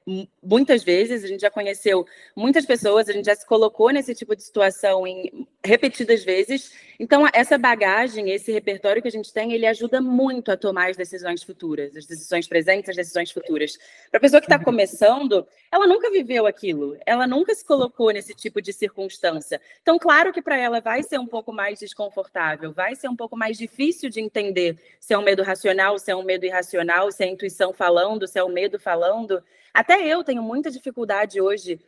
[0.41, 4.33] muitas vezes, a gente já conheceu muitas pessoas, a gente já se colocou nesse tipo
[4.33, 6.71] de situação em repetidas vezes.
[6.99, 10.97] Então, essa bagagem, esse repertório que a gente tem, ele ajuda muito a tomar as
[10.97, 13.77] decisões futuras, as decisões presentes, as decisões futuras.
[14.09, 18.33] Para a pessoa que está começando, ela nunca viveu aquilo, ela nunca se colocou nesse
[18.33, 19.61] tipo de circunstância.
[19.81, 23.37] Então, claro que para ela vai ser um pouco mais desconfortável, vai ser um pouco
[23.37, 25.67] mais difícil de entender se é um medo racional
[25.99, 29.43] se é um medo irracional, se é a intuição falando, se é o medo falando.
[29.73, 31.79] Até eu tenho muita dificuldade hoje,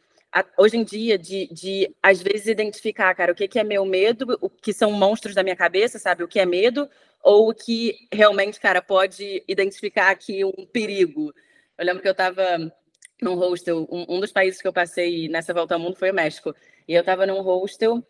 [0.58, 4.38] hoje em dia, de, de às vezes identificar, cara, o que, que é meu medo,
[4.42, 6.24] o que são monstros da minha cabeça, sabe?
[6.24, 6.90] O que é medo,
[7.24, 11.34] ou o que realmente, cara, pode identificar aqui um perigo.
[11.78, 12.72] Eu lembro que eu estava
[13.22, 16.14] num hostel, um, um, dos países que eu passei nessa volta ao mundo foi o
[16.14, 16.56] México.
[16.88, 18.04] E eu estava num hostel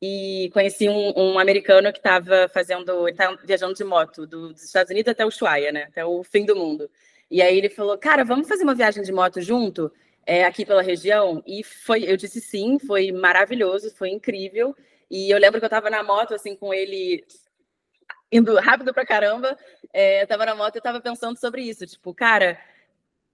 [0.00, 4.90] e conheci um, um americano que estava fazendo, ele viajando de moto do, dos Estados
[4.90, 6.90] Unidos até o Ushuaia, né, até o fim do mundo.
[7.30, 9.90] E aí ele falou, cara, vamos fazer uma viagem de moto junto,
[10.26, 11.42] é, aqui pela região?
[11.46, 14.76] E foi, eu disse sim, foi maravilhoso, foi incrível.
[15.10, 17.24] E eu lembro que eu estava na moto, assim, com ele
[18.30, 19.56] indo rápido pra caramba,
[19.92, 22.58] é, eu tava na moto e eu tava pensando sobre isso, tipo, cara,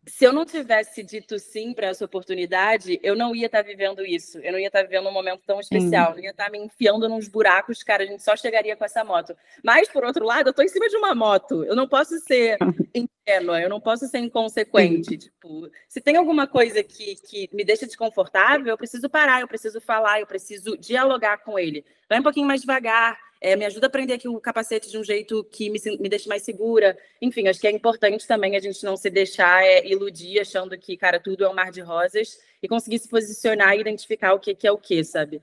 [0.05, 4.05] se eu não tivesse dito sim para essa oportunidade, eu não ia estar tá vivendo
[4.05, 4.39] isso.
[4.39, 6.13] Eu não ia estar tá vivendo um momento tão especial.
[6.13, 6.19] Sim.
[6.19, 8.03] Eu ia estar tá me enfiando nos buracos, cara.
[8.03, 9.37] A gente só chegaria com essa moto.
[9.63, 11.65] Mas, por outro lado, eu estou em cima de uma moto.
[11.65, 12.59] Eu não posso ser
[12.93, 15.17] ingênua, eu não posso ser inconsequente.
[15.17, 19.81] Tipo, se tem alguma coisa que, que me deixa desconfortável, eu preciso parar, eu preciso
[19.81, 21.85] falar, eu preciso dialogar com ele.
[22.09, 25.03] Vai um pouquinho mais devagar é, me ajuda a aprender aqui o capacete de um
[25.03, 26.97] jeito que me, me deixe mais segura.
[27.21, 30.97] Enfim, acho que é importante também a gente não se deixar é, iludir achando que,
[30.97, 34.55] cara, tudo é um mar de rosas e conseguir se posicionar e identificar o que,
[34.55, 35.43] que é o que, sabe?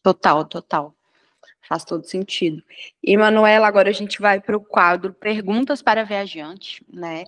[0.00, 0.94] Total, total.
[1.68, 2.62] Faz todo sentido.
[3.02, 7.24] E, Manuela, agora a gente vai para o quadro Perguntas para Viajante, né?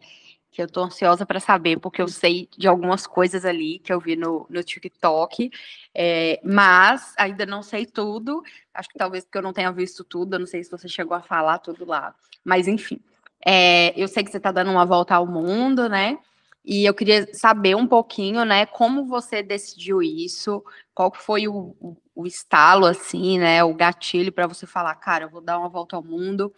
[0.56, 4.00] Que eu estou ansiosa para saber, porque eu sei de algumas coisas ali que eu
[4.00, 5.50] vi no, no TikTok,
[5.94, 8.42] é, mas ainda não sei tudo.
[8.72, 11.14] Acho que talvez porque eu não tenha visto tudo, eu não sei se você chegou
[11.14, 12.14] a falar tudo lá.
[12.42, 12.98] Mas, enfim,
[13.44, 16.18] é, eu sei que você está dando uma volta ao mundo, né?
[16.64, 20.64] E eu queria saber um pouquinho, né, como você decidiu isso,
[20.94, 25.28] qual foi o, o, o estalo, assim, né, o gatilho para você falar, cara, eu
[25.28, 26.50] vou dar uma volta ao mundo.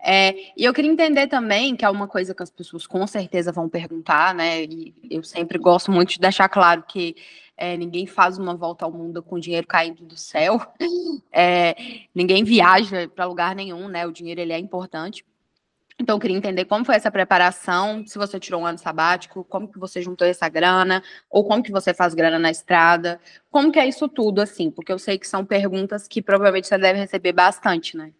[0.00, 3.50] É, e eu queria entender também, que é uma coisa que as pessoas com certeza
[3.50, 7.16] vão perguntar, né, e eu sempre gosto muito de deixar claro que
[7.56, 10.60] é, ninguém faz uma volta ao mundo com dinheiro caindo do céu,
[11.32, 11.74] é,
[12.14, 15.24] ninguém viaja para lugar nenhum, né, o dinheiro ele é importante,
[16.00, 19.66] então, eu queria entender como foi essa preparação, se você tirou um ano sabático, como
[19.66, 23.80] que você juntou essa grana, ou como que você faz grana na estrada, como que
[23.80, 27.32] é isso tudo, assim, porque eu sei que são perguntas que provavelmente você deve receber
[27.32, 28.12] bastante, né?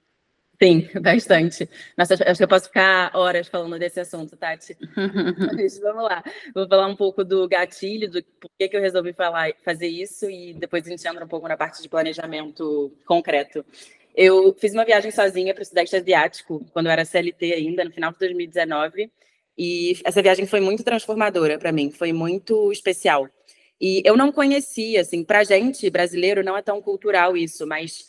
[0.61, 1.69] Sim, bastante.
[1.97, 4.77] Nossa, acho que eu posso ficar horas falando desse assunto, Tati.
[5.57, 6.23] Mas vamos lá.
[6.53, 10.53] Vou falar um pouco do gatilho, do porquê que eu resolvi falar, fazer isso, e
[10.55, 13.65] depois a gente entra um pouco na parte de planejamento concreto.
[14.17, 17.93] Eu fiz uma viagem sozinha para o Sudeste Asiático, quando eu era CLT ainda, no
[17.93, 19.13] final de 2019.
[19.57, 23.29] E essa viagem foi muito transformadora para mim, foi muito especial.
[23.81, 28.09] E eu não conhecia, assim, para gente brasileiro não é tão cultural isso, mas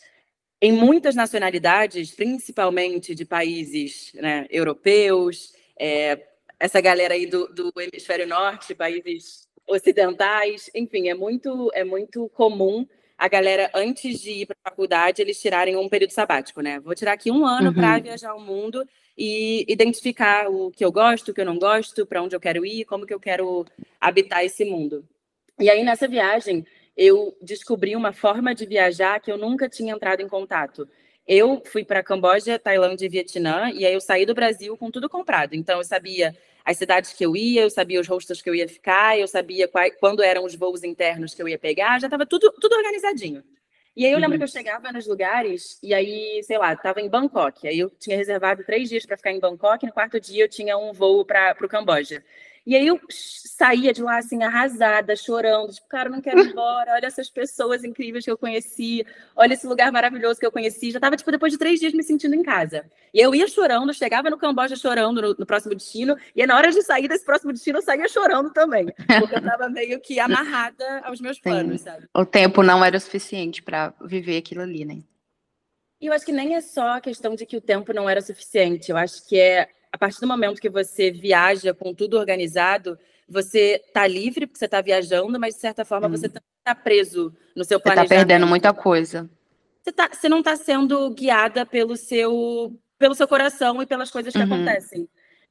[0.60, 6.26] em muitas nacionalidades, principalmente de países né, europeus, é,
[6.58, 12.86] essa galera aí do, do hemisfério norte, países ocidentais, enfim, é muito é muito comum
[13.20, 16.80] a galera, antes de ir para a faculdade, eles tirarem um período sabático, né?
[16.80, 17.74] Vou tirar aqui um ano uhum.
[17.74, 18.82] para viajar o mundo
[19.16, 22.64] e identificar o que eu gosto, o que eu não gosto, para onde eu quero
[22.64, 23.66] ir, como que eu quero
[24.00, 25.06] habitar esse mundo.
[25.58, 26.64] E aí, nessa viagem,
[27.00, 30.86] eu descobri uma forma de viajar que eu nunca tinha entrado em contato.
[31.26, 35.08] Eu fui para Camboja, Tailândia e Vietnã, e aí eu saí do Brasil com tudo
[35.08, 35.54] comprado.
[35.54, 38.68] Então, eu sabia as cidades que eu ia, eu sabia os hostels que eu ia
[38.68, 42.26] ficar, eu sabia qual, quando eram os voos internos que eu ia pegar, já estava
[42.26, 43.42] tudo, tudo organizadinho.
[43.96, 44.38] E aí eu lembro uhum.
[44.40, 47.66] que eu chegava nos lugares e aí, sei lá, estava em Bangkok.
[47.66, 50.48] Aí eu tinha reservado três dias para ficar em Bangkok, e no quarto dia eu
[50.50, 52.22] tinha um voo para o Camboja.
[52.70, 56.92] E aí eu saía de lá assim, arrasada, chorando, tipo, cara, não quero ir embora,
[56.92, 59.04] olha essas pessoas incríveis que eu conheci,
[59.34, 60.92] olha esse lugar maravilhoso que eu conheci.
[60.92, 62.88] Já tava, tipo, depois de três dias me sentindo em casa.
[63.12, 66.70] E eu ia chorando, chegava no Camboja chorando no, no próximo destino, e na hora
[66.70, 68.86] de sair desse próximo destino, eu saía chorando também,
[69.18, 71.86] porque eu tava meio que amarrada aos meus planos, Sim.
[71.86, 72.06] sabe?
[72.14, 75.02] O tempo não era o suficiente para viver aquilo ali, né?
[76.00, 78.20] E eu acho que nem é só a questão de que o tempo não era
[78.20, 82.98] suficiente, eu acho que é a partir do momento que você viaja com tudo organizado,
[83.28, 86.10] você está livre porque você está viajando, mas de certa forma hum.
[86.10, 88.08] você está preso no seu planejamento.
[88.08, 89.30] Você está perdendo muita coisa.
[89.82, 94.32] Você, tá, você não está sendo guiada pelo seu, pelo seu coração e pelas coisas
[94.32, 94.44] que uhum.
[94.44, 95.08] acontecem.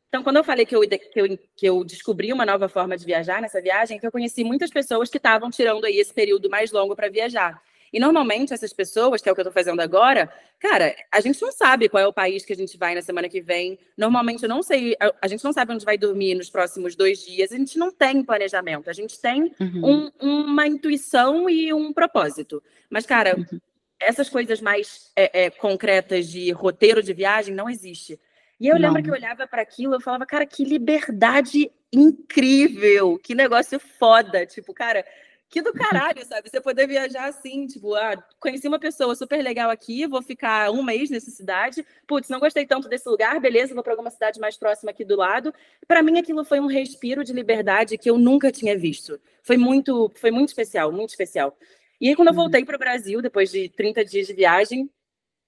[0.08, 3.06] Então, quando eu falei que eu, que, eu, que eu descobri uma nova forma de
[3.06, 6.71] viajar nessa viagem, que eu conheci muitas pessoas que estavam tirando aí esse período mais
[6.71, 7.62] longo para viajar.
[7.91, 11.41] E normalmente essas pessoas, que é o que eu estou fazendo agora, cara, a gente
[11.41, 13.80] não sabe qual é o país que a gente vai na semana que vem.
[13.97, 17.52] Normalmente eu não sei, a, gente não sabe onde vai dormir nos próximos dois dias.
[17.52, 20.12] A gente não tem planejamento, a gente tem uhum.
[20.19, 22.62] um, uma intuição e um propósito.
[22.89, 23.60] Mas, cara, uhum.
[23.99, 28.19] essas coisas mais é, é, concretas de roteiro de viagem não existe.
[28.60, 33.34] E eu lembro que eu olhava para aquilo e falava, cara, que liberdade incrível, que
[33.34, 34.45] negócio foda.
[34.45, 35.06] Tipo, cara,
[35.49, 36.47] que do caralho, sabe?
[36.47, 40.83] Você poder viajar assim, tipo, ah, conheci uma pessoa super legal aqui, vou ficar um
[40.83, 41.83] mês nessa cidade.
[42.05, 45.15] Putz, não gostei tanto desse lugar, beleza, vou para alguma cidade mais próxima aqui do
[45.15, 45.51] lado.
[45.88, 49.19] Para mim, aquilo foi um respiro de liberdade que eu nunca tinha visto.
[49.41, 51.57] Foi muito, foi muito especial, muito especial.
[51.99, 52.41] E aí, quando eu uhum.
[52.41, 54.89] voltei para o Brasil, depois de 30 dias de viagem,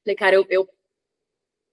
[0.03, 0.69] falei, cara, eu, eu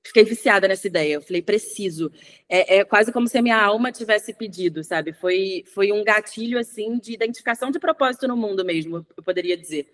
[0.04, 1.14] fiquei viciada nessa ideia.
[1.14, 2.10] Eu falei, preciso.
[2.48, 5.12] É, é, quase como se a minha alma tivesse pedido, sabe?
[5.12, 9.86] Foi, foi um gatilho, assim, de identificação de propósito no mundo mesmo, eu poderia dizer.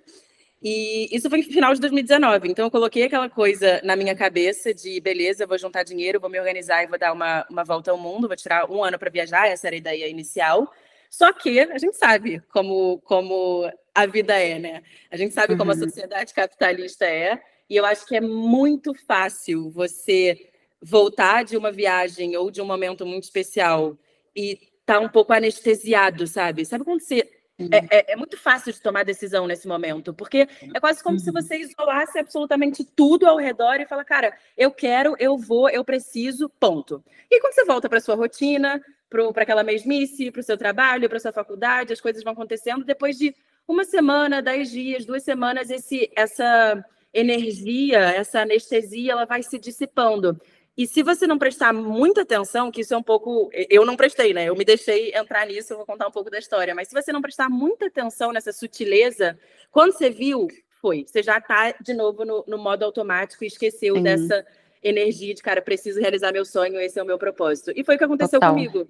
[0.62, 2.48] E isso foi no final de 2019.
[2.48, 6.40] Então, eu coloquei aquela coisa na minha cabeça de, beleza, vou juntar dinheiro, vou me
[6.40, 9.46] organizar e vou dar uma, uma volta ao mundo, vou tirar um ano para viajar,
[9.46, 10.72] essa era a ideia inicial.
[11.10, 14.82] Só que a gente sabe como, como a vida é, né?
[15.10, 15.80] A gente sabe como a uhum.
[15.80, 17.40] sociedade capitalista é.
[17.68, 20.50] E eu acho que é muito fácil você
[20.80, 23.98] voltar de uma viagem ou de um momento muito especial
[24.36, 26.64] e tá um pouco anestesiado, sabe?
[26.64, 27.30] Sabe quando você
[27.70, 31.24] É, é, é, muito fácil de tomar decisão nesse momento, porque é quase como uhum.
[31.24, 35.84] se você isolasse absolutamente tudo ao redor e fala, cara, eu quero, eu vou, eu
[35.84, 37.00] preciso, ponto.
[37.30, 41.20] E quando você volta para sua rotina, para aquela mesmice, para o seu trabalho, para
[41.20, 42.84] sua faculdade, as coisas vão acontecendo.
[42.84, 43.32] Depois de
[43.68, 46.84] uma semana, dez dias, duas semanas, esse, essa
[47.14, 50.38] energia, essa anestesia, ela vai se dissipando.
[50.76, 53.48] E se você não prestar muita atenção, que isso é um pouco.
[53.70, 54.48] Eu não prestei, né?
[54.48, 56.74] Eu me deixei entrar nisso, eu vou contar um pouco da história.
[56.74, 59.38] Mas se você não prestar muita atenção nessa sutileza,
[59.70, 60.48] quando você viu,
[60.80, 61.04] foi.
[61.06, 64.44] Você já está de novo no, no, modo automático e esqueceu dessa
[64.82, 67.72] energia de, cara, preciso realizar meu sonho, esse é o meu propósito.
[67.76, 68.52] E foi o que aconteceu Total.
[68.52, 68.88] comigo.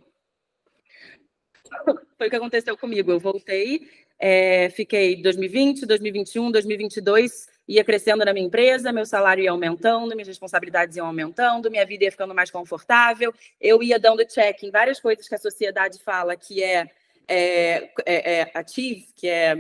[2.17, 3.11] Foi o que aconteceu comigo.
[3.11, 9.51] Eu voltei, é, fiquei 2020, 2021, 2022 ia crescendo na minha empresa, meu salário ia
[9.51, 14.63] aumentando, minhas responsabilidades iam aumentando, minha vida ia ficando mais confortável, eu ia dando check
[14.63, 16.91] em várias coisas que a sociedade fala que é,
[17.27, 19.57] é, é, é achieve, que é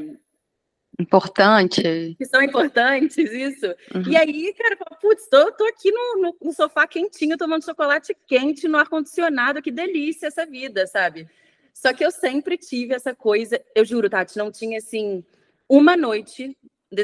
[0.98, 2.14] Importante.
[2.16, 3.66] Que são importantes, isso.
[3.94, 4.02] Uhum.
[4.08, 8.68] E aí, cara, putz, tô, tô aqui no, no, no, sofá quentinho, tomando chocolate quente,
[8.68, 11.28] no ar-condicionado, que delícia essa vida, sabe?
[11.72, 15.24] Só que eu sempre tive essa coisa, eu juro, Tati, não tinha assim,
[15.68, 16.56] uma noite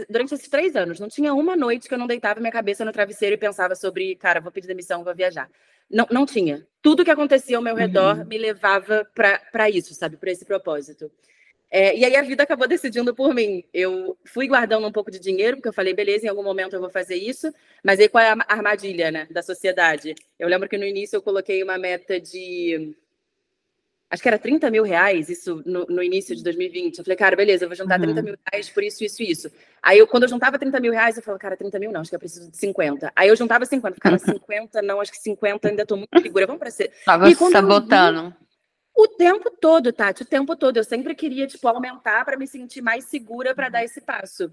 [0.09, 2.93] durante esses três anos, não tinha uma noite que eu não deitava minha cabeça no
[2.93, 5.51] travesseiro e pensava sobre, cara, vou pedir demissão, vou viajar.
[5.91, 6.67] Não, não tinha.
[6.81, 8.25] Tudo que acontecia ao meu redor uhum.
[8.25, 10.17] me levava para isso, sabe?
[10.17, 11.11] Para esse propósito.
[11.71, 13.65] É, e aí a vida acabou decidindo por mim.
[13.73, 16.81] Eu fui guardando um pouco de dinheiro, porque eu falei, beleza, em algum momento eu
[16.81, 17.53] vou fazer isso.
[17.83, 20.15] Mas aí qual é a armadilha né, da sociedade?
[20.39, 22.97] Eu lembro que no início eu coloquei uma meta de
[24.11, 26.99] acho que era 30 mil reais, isso no, no, início de 2020.
[26.99, 28.07] Eu falei, cara, beleza, eu vou juntar uhum.
[28.07, 29.51] 30 mil reais por isso, isso e isso.
[29.81, 32.11] Aí, eu, quando eu juntava 30 mil reais, eu falava, cara, 30 mil não, acho
[32.11, 33.13] que eu preciso de 50.
[33.15, 36.59] Aí eu juntava 50, ficava 50, não, acho que 50 ainda tô muito segura, vamos
[36.59, 36.93] para ser.
[37.05, 38.35] Tava sabotando.
[38.97, 40.77] O tempo todo, Tati, o tempo todo.
[40.77, 44.51] Eu sempre queria, tipo, aumentar para me sentir mais segura para dar esse passo.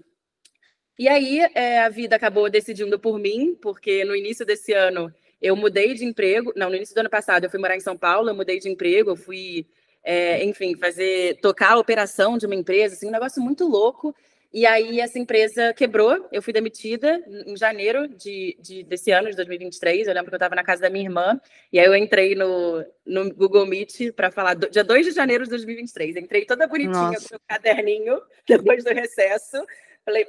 [0.98, 5.54] E aí, é, a vida acabou decidindo por mim, porque no início desse ano eu
[5.56, 8.28] mudei de emprego, não, no início do ano passado eu fui morar em São Paulo,
[8.28, 9.66] eu mudei de emprego, eu fui,
[10.02, 14.14] é, enfim, fazer, tocar a operação de uma empresa, assim, um negócio muito louco.
[14.52, 19.36] E aí essa empresa quebrou, eu fui demitida em janeiro de, de desse ano, de
[19.36, 20.06] 2023.
[20.06, 21.38] Eu lembro que eu estava na casa da minha irmã,
[21.70, 25.44] e aí eu entrei no, no Google Meet para falar, do, dia 2 de janeiro
[25.44, 26.16] de 2023.
[26.16, 27.28] Entrei toda bonitinha Nossa.
[27.28, 28.18] com o caderninho,
[28.48, 29.58] depois do recesso,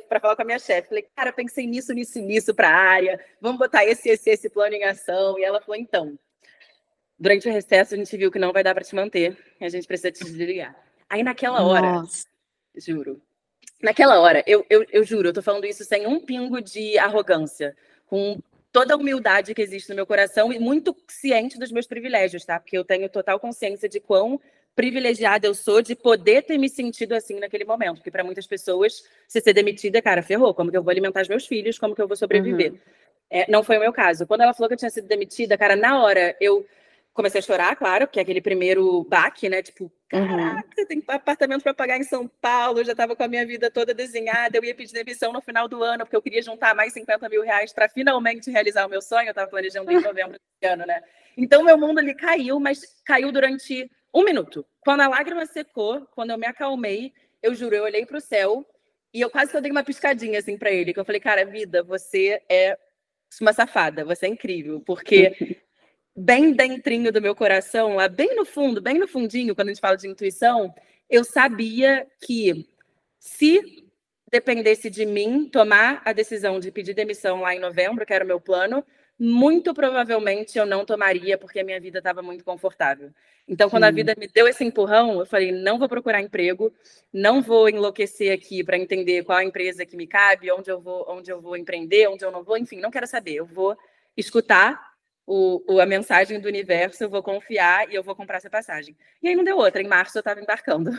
[0.07, 3.19] para falar com a minha chefe, falei, cara, pensei nisso, nisso, nisso para a área.
[3.41, 5.38] Vamos botar esse, esse, esse plano em ação.
[5.39, 6.17] E ela falou, então,
[7.17, 9.38] durante o recesso a gente viu que não vai dar para te manter.
[9.59, 10.75] A gente precisa te desligar.
[11.09, 12.25] Aí naquela hora, Nossa.
[12.75, 13.21] juro,
[13.82, 17.75] naquela hora, eu, eu, eu juro, eu tô falando isso sem um pingo de arrogância,
[18.05, 18.39] com
[18.71, 22.59] toda a humildade que existe no meu coração e muito ciente dos meus privilégios, tá?
[22.59, 24.39] Porque eu tenho total consciência de quão
[24.80, 27.95] privilegiada eu sou de poder ter me sentido assim naquele momento.
[27.95, 30.53] Porque para muitas pessoas, se ser demitida, cara, ferrou.
[30.53, 31.77] Como que eu vou alimentar os meus filhos?
[31.77, 32.71] Como que eu vou sobreviver?
[32.71, 32.80] Uhum.
[33.30, 34.25] É, não foi o meu caso.
[34.25, 36.65] Quando ela falou que eu tinha sido demitida, cara, na hora eu
[37.13, 39.61] comecei a chorar, claro, que é aquele primeiro baque, né?
[39.61, 40.27] Tipo, uhum.
[40.27, 40.86] caraca, uhum.
[40.86, 43.93] tem apartamento para pagar em São Paulo, eu já estava com a minha vida toda
[43.93, 47.27] desenhada, eu ia pedir demissão no final do ano, porque eu queria juntar mais 50
[47.27, 49.27] mil reais para finalmente realizar o meu sonho.
[49.27, 51.01] Eu estava planejando em novembro desse ano, né?
[51.36, 54.66] Então, meu mundo ali caiu, mas caiu durante um minuto.
[54.82, 58.66] Quando a lágrima secou, quando eu me acalmei, eu juro, eu olhei para o céu
[59.14, 61.45] e eu quase que eu dei uma piscadinha assim para ele, que eu falei, cara,
[61.45, 62.78] vida, você é
[63.41, 65.36] uma safada, você é incrível, porque
[66.16, 69.82] bem dentrinho do meu coração, lá bem no fundo, bem no fundinho, quando a gente
[69.82, 70.74] fala de intuição,
[71.10, 72.68] eu sabia que
[73.20, 73.86] se
[74.32, 78.28] dependesse de mim tomar a decisão de pedir demissão lá em novembro, que era o
[78.28, 78.86] meu plano,
[79.20, 83.11] muito provavelmente eu não tomaria porque a minha vida estava muito confortável.
[83.45, 83.89] Então, quando Sim.
[83.89, 86.74] a vida me deu esse empurrão, eu falei: não vou procurar emprego,
[87.11, 91.05] não vou enlouquecer aqui para entender qual a empresa que me cabe, onde eu vou,
[91.09, 93.36] onde eu vou empreender, onde eu não vou, enfim, não quero saber.
[93.36, 93.76] Eu vou
[94.15, 94.80] escutar
[95.26, 98.95] o, o, a mensagem do universo, eu vou confiar e eu vou comprar essa passagem.
[99.22, 99.82] E aí não deu outra.
[99.82, 100.91] Em março eu estava embarcando.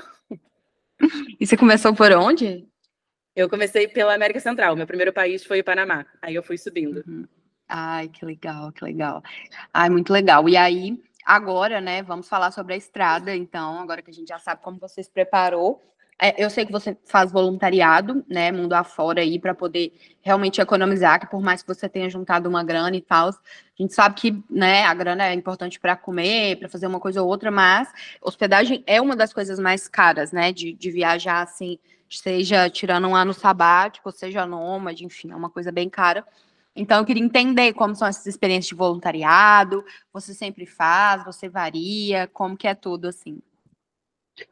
[1.38, 2.68] E você começou por onde?
[3.34, 4.76] Eu comecei pela América Central.
[4.76, 6.04] Meu primeiro país foi o Panamá.
[6.20, 7.02] Aí eu fui subindo.
[7.06, 7.26] Uhum.
[7.70, 9.22] Ai, que legal, que legal.
[9.72, 10.48] Ai, muito legal.
[10.48, 14.40] E aí, agora, né, vamos falar sobre a estrada, então, agora que a gente já
[14.40, 15.80] sabe como você se preparou.
[16.22, 21.20] É, eu sei que você faz voluntariado, né, mundo afora aí, para poder realmente economizar,
[21.20, 23.32] que por mais que você tenha juntado uma grana e tal, a
[23.78, 27.28] gente sabe que, né, a grana é importante para comer, para fazer uma coisa ou
[27.28, 27.88] outra, mas
[28.20, 31.78] hospedagem é uma das coisas mais caras, né, de, de viajar, assim,
[32.10, 36.26] seja tirando um ano sabático, seja nômade, enfim, é uma coisa bem cara.
[36.74, 42.28] Então, eu queria entender como são essas experiências de voluntariado, você sempre faz, você varia,
[42.28, 43.40] como que é tudo, assim?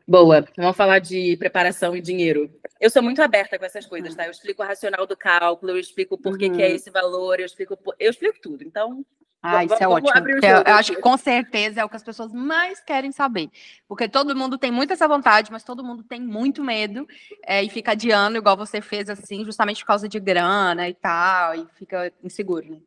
[0.06, 0.44] Boa.
[0.56, 2.50] Vamos falar de preparação e dinheiro.
[2.80, 4.26] Eu sou muito aberta com essas coisas, tá?
[4.26, 6.56] Eu explico o racional do cálculo, eu explico por que, uhum.
[6.56, 6.74] que é uhum.
[6.74, 8.62] esse valor, eu explico, eu explico tudo.
[8.64, 9.04] Então,
[9.40, 10.10] ah, isso é ótimo.
[10.42, 13.48] Eu, eu, acho que com certeza é o que as pessoas mais querem saber.
[13.86, 17.06] Porque todo mundo tem muito essa vontade, mas todo mundo tem muito medo
[17.46, 21.54] é, e fica adiando, igual você fez assim, justamente por causa de grana e tal,
[21.54, 22.80] e fica inseguro, né?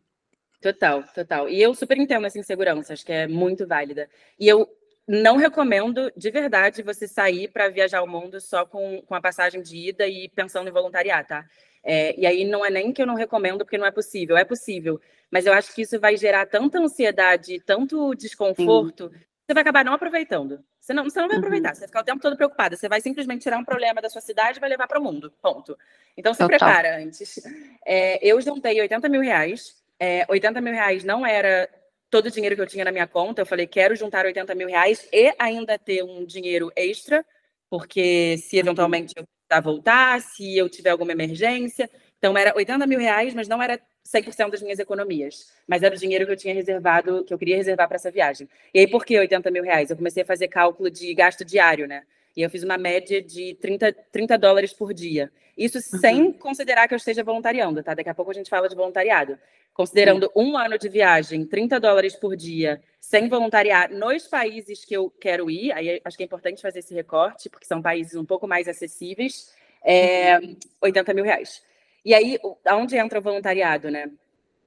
[0.62, 1.50] Total, total.
[1.50, 4.10] E eu super entendo essa insegurança, acho que é muito válida.
[4.38, 4.70] E eu
[5.08, 9.62] não recomendo de verdade você sair para viajar o mundo só com, com a passagem
[9.62, 11.46] de ida e pensando em voluntariar, tá?
[11.84, 14.44] É, e aí não é nem que eu não recomendo, porque não é possível, é
[14.44, 15.02] possível.
[15.30, 19.20] Mas eu acho que isso vai gerar tanta ansiedade, tanto desconforto, Sim.
[19.48, 20.64] você vai acabar não aproveitando.
[20.80, 21.42] Você não, você não vai uhum.
[21.42, 22.76] aproveitar, você vai ficar o tempo todo preocupada.
[22.76, 25.32] Você vai simplesmente tirar um problema da sua cidade e vai levar para o mundo.
[25.42, 25.78] Ponto.
[26.18, 26.58] Então se Total.
[26.58, 27.40] prepara antes.
[27.86, 29.76] É, eu juntei 80 mil reais.
[30.00, 31.70] É, 80 mil reais não era
[32.10, 33.44] todo o dinheiro que eu tinha na minha conta.
[33.44, 37.24] Eu falei, quero juntar 80 mil reais e ainda ter um dinheiro extra,
[37.70, 38.62] porque se uhum.
[38.62, 39.24] eventualmente eu
[39.60, 41.90] voltar, se eu tiver alguma emergência.
[42.18, 45.52] Então, era 80 mil reais, mas não era 100% das minhas economias.
[45.68, 48.48] Mas era o dinheiro que eu tinha reservado, que eu queria reservar para essa viagem.
[48.74, 49.90] E aí, por que 80 mil reais?
[49.90, 52.04] Eu comecei a fazer cálculo de gasto diário, né?
[52.36, 55.32] E eu fiz uma média de 30, 30 dólares por dia.
[55.58, 56.00] Isso uhum.
[56.00, 57.94] sem considerar que eu esteja voluntariando, tá?
[57.94, 59.38] Daqui a pouco a gente fala de voluntariado.
[59.74, 60.32] Considerando Sim.
[60.36, 65.50] um ano de viagem, 30 dólares por dia, sem voluntariar nos países que eu quero
[65.50, 68.68] ir, aí acho que é importante fazer esse recorte, porque são países um pouco mais
[68.68, 69.54] acessíveis,
[69.84, 70.40] é,
[70.82, 71.64] 80 mil reais.
[72.04, 74.10] E aí, aonde entra o voluntariado, né?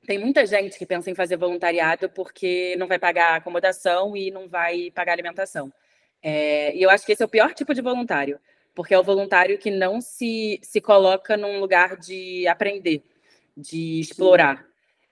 [0.07, 4.49] Tem muita gente que pensa em fazer voluntariado porque não vai pagar acomodação e não
[4.49, 5.73] vai pagar alimentação.
[6.27, 8.41] É, e eu acho que esse é o pior tipo de voluntário,
[8.75, 13.05] porque é o voluntário que não se, se coloca num lugar de aprender,
[13.55, 14.65] de explorar.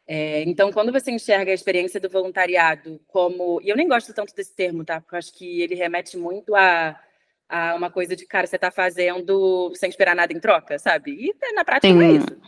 [0.06, 3.60] É, então, quando você enxerga a experiência do voluntariado como.
[3.62, 5.02] E eu nem gosto tanto desse termo, tá?
[5.02, 6.98] Porque eu acho que ele remete muito a,
[7.46, 11.12] a uma coisa de, cara, você está fazendo sem esperar nada em troca, sabe?
[11.12, 11.94] E na prática Sim.
[11.94, 12.40] não é isso.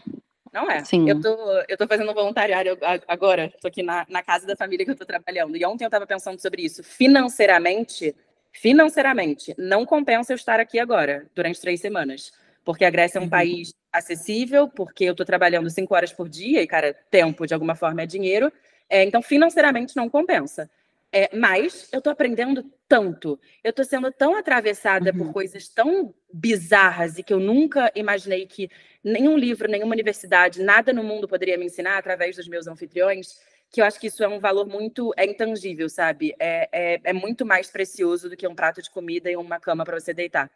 [0.52, 0.84] Não é.
[0.84, 1.08] Sim.
[1.08, 1.36] Eu, tô,
[1.68, 5.04] eu tô fazendo voluntariado agora, tô aqui na, na casa da família que eu tô
[5.04, 5.54] trabalhando.
[5.54, 6.82] E ontem eu estava pensando sobre isso.
[6.82, 8.14] Financeiramente,
[8.54, 12.32] financeiramente, não compensa eu estar aqui agora, durante três semanas.
[12.64, 13.30] Porque a Grécia é um uhum.
[13.30, 17.74] país acessível, porque eu estou trabalhando cinco horas por dia, e, cara, tempo, de alguma
[17.74, 18.50] forma, é dinheiro.
[18.88, 20.70] É, então, financeiramente, não compensa.
[21.12, 25.18] É, mas eu estou aprendendo tanto, eu estou sendo tão atravessada uhum.
[25.18, 28.68] por coisas tão bizarras e que eu nunca imaginei que
[29.02, 33.38] nenhum livro, nenhuma universidade, nada no mundo poderia me ensinar através dos meus anfitriões,
[33.74, 36.32] que eu acho que isso é um valor muito é intangível, sabe?
[36.38, 39.84] É, é, é muito mais precioso do que um prato de comida e uma cama
[39.84, 40.48] para você deitar.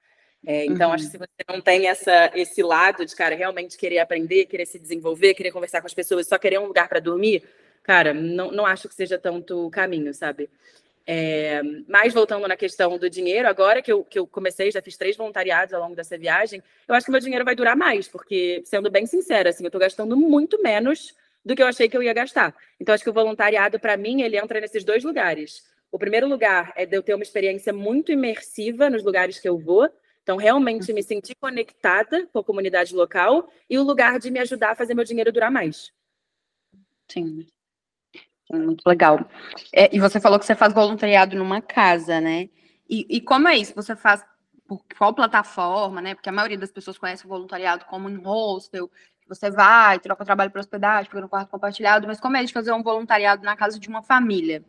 [0.46, 0.94] É, então, uhum.
[0.94, 4.66] acho que se você não tem essa, esse lado de, cara, realmente querer aprender, querer
[4.66, 7.42] se desenvolver, querer conversar com as pessoas, só querer um lugar para dormir,
[7.82, 10.48] cara, não, não acho que seja tanto caminho, sabe?
[11.04, 14.96] É, mas voltando na questão do dinheiro, agora que eu, que eu comecei, já fiz
[14.96, 18.62] três voluntariados ao longo dessa viagem, eu acho que meu dinheiro vai durar mais, porque,
[18.64, 21.16] sendo bem sincera, assim, eu estou gastando muito menos
[21.49, 22.55] do que eu achei que eu ia gastar.
[22.78, 25.64] Então, acho que o voluntariado, para mim, ele entra nesses dois lugares.
[25.90, 29.59] O primeiro lugar é de eu ter uma experiência muito imersiva nos lugares que eu
[29.59, 29.88] vou,
[30.22, 34.72] então, realmente me sentir conectada com a comunidade local e o lugar de me ajudar
[34.72, 35.90] a fazer meu dinheiro durar mais.
[37.11, 37.46] Sim.
[38.53, 39.26] Muito legal.
[39.72, 42.51] É, e você falou que você faz voluntariado numa casa, né?
[42.90, 43.74] E, e, como é isso?
[43.74, 44.22] Você faz
[44.66, 46.14] por qual plataforma, né?
[46.14, 48.90] Porque a maioria das pessoas conhece o voluntariado como em hostel,
[49.29, 52.72] você vai, troca trabalho para hospedagem, fica no quarto compartilhado, mas como é de fazer
[52.72, 54.64] um voluntariado na casa de uma família?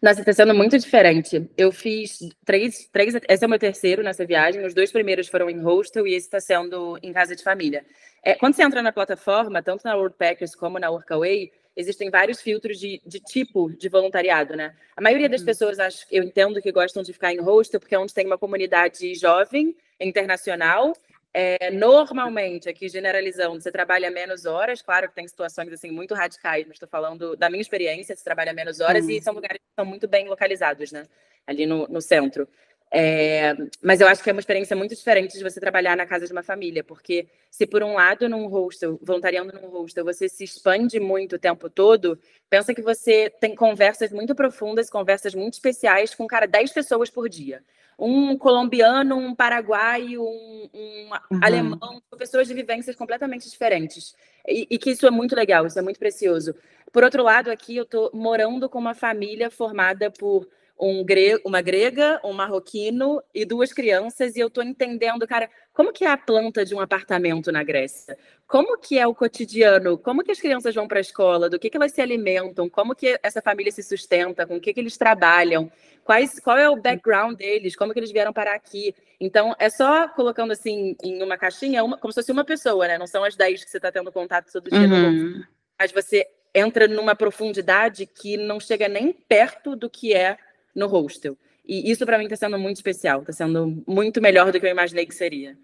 [0.00, 1.50] Nossa, está sendo muito diferente.
[1.56, 4.64] Eu fiz três, três, esse é o meu terceiro nessa viagem.
[4.64, 7.84] Os dois primeiros foram em hostel e esse está sendo em casa de família.
[8.22, 12.78] É, quando você entra na plataforma, tanto na Worldpackers como na Workaway, existem vários filtros
[12.78, 14.74] de, de, tipo de voluntariado, né?
[14.96, 15.46] A maioria das uhum.
[15.46, 18.38] pessoas, acho, eu entendo que gostam de ficar em hostel porque é onde tem uma
[18.38, 20.94] comunidade jovem, internacional,
[21.38, 26.64] é, normalmente, aqui generalizando, você trabalha menos horas, claro que tem situações assim muito radicais,
[26.66, 29.10] mas estou falando da minha experiência, você trabalha menos horas uhum.
[29.10, 31.04] e são lugares que são muito bem localizados, né?
[31.46, 32.48] Ali no, no centro.
[32.92, 36.26] É, mas eu acho que é uma experiência muito diferente de você trabalhar na casa
[36.26, 40.44] de uma família, porque se por um lado num hostel, voluntariando num hostel, você se
[40.44, 42.18] expande muito o tempo todo,
[42.48, 47.28] pensa que você tem conversas muito profundas, conversas muito especiais com, cara, 10 pessoas por
[47.28, 47.62] dia
[47.98, 51.40] um colombiano, um paraguaio, um, um uhum.
[51.42, 54.14] alemão, pessoas de vivências completamente diferentes.
[54.46, 56.54] E, e, que isso é muito legal, isso é muito precioso.
[56.92, 60.46] Por outro lado, aqui eu estou morando com uma família formada por
[60.78, 65.92] um gre uma grega, um marroquino e duas crianças, e eu estou entendendo, cara, como
[65.92, 68.16] que é a planta de um apartamento na Grécia?
[68.46, 69.98] Como que é o cotidiano?
[69.98, 71.50] Como que as crianças vão para a escola?
[71.50, 72.68] Do que, que elas se alimentam?
[72.68, 74.46] Como que essa família se sustenta?
[74.46, 75.70] Com o que, que eles trabalham?
[76.04, 77.74] Quais, qual é o background deles?
[77.74, 78.94] Como que eles vieram parar aqui?
[79.20, 82.96] Então, é só colocando assim em uma caixinha, uma, como se fosse uma pessoa, né?
[82.96, 84.80] Não são as 10 que você está tendo contato todo dia.
[84.80, 85.42] Uhum.
[85.78, 90.38] Mas você entra numa profundidade que não chega nem perto do que é
[90.76, 91.36] no hostel.
[91.66, 94.70] E isso para mim está sendo muito especial, está sendo muito melhor do que eu
[94.70, 95.58] imaginei que seria.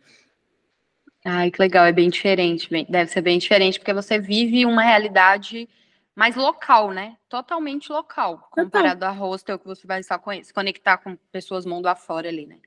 [1.24, 5.68] Ai, que legal, é bem diferente, deve ser bem diferente, porque você vive uma realidade
[6.16, 7.16] mais local, né?
[7.28, 12.28] Totalmente local, comparado a hostel que você vai só se conectar com pessoas mundo afora
[12.28, 12.58] ali, né?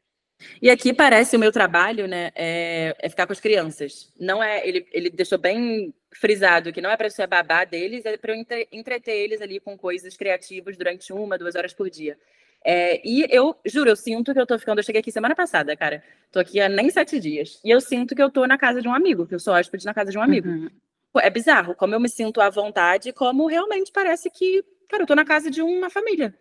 [0.62, 2.32] E aqui parece o meu trabalho, né?
[2.36, 4.14] É, é ficar com as crianças.
[4.20, 8.18] Não é, ele, ele deixou bem frisado que não é para ser babá deles, é
[8.18, 12.18] para eu entre, entreter eles ali com coisas criativas durante uma, duas horas por dia.
[12.63, 14.80] É, e eu juro, eu sinto que eu tô ficando.
[14.80, 16.03] Eu cheguei aqui semana passada, cara.
[16.32, 17.59] Tô aqui há nem sete dias.
[17.63, 19.86] E eu sinto que eu tô na casa de um amigo, que eu sou hóspede
[19.86, 20.49] na casa de um amigo.
[20.49, 20.70] Uhum.
[21.18, 25.16] É bizarro, como eu me sinto à vontade, como realmente parece que, cara, eu tô
[25.16, 26.34] na casa de uma família.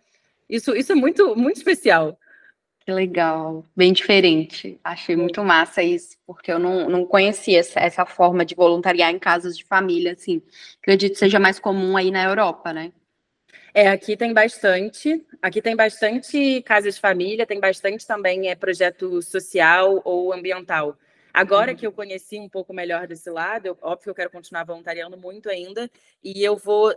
[0.49, 2.18] Isso, isso é muito, muito especial.
[2.85, 4.78] Que legal, bem diferente.
[4.85, 9.18] Achei muito massa isso, porque eu não, não conhecia essa, essa forma de voluntariar em
[9.18, 10.43] casas de família, assim.
[10.82, 12.93] Acredito que seja mais comum aí na Europa, né?
[13.72, 15.24] É, aqui tem bastante.
[15.41, 20.95] Aqui tem bastante casas de família, tem bastante também é, projeto social ou ambiental.
[21.32, 21.76] Agora uhum.
[21.76, 25.16] que eu conheci um pouco melhor desse lado, eu, óbvio que eu quero continuar voluntariando
[25.16, 25.91] muito ainda,
[26.22, 26.95] e eu vou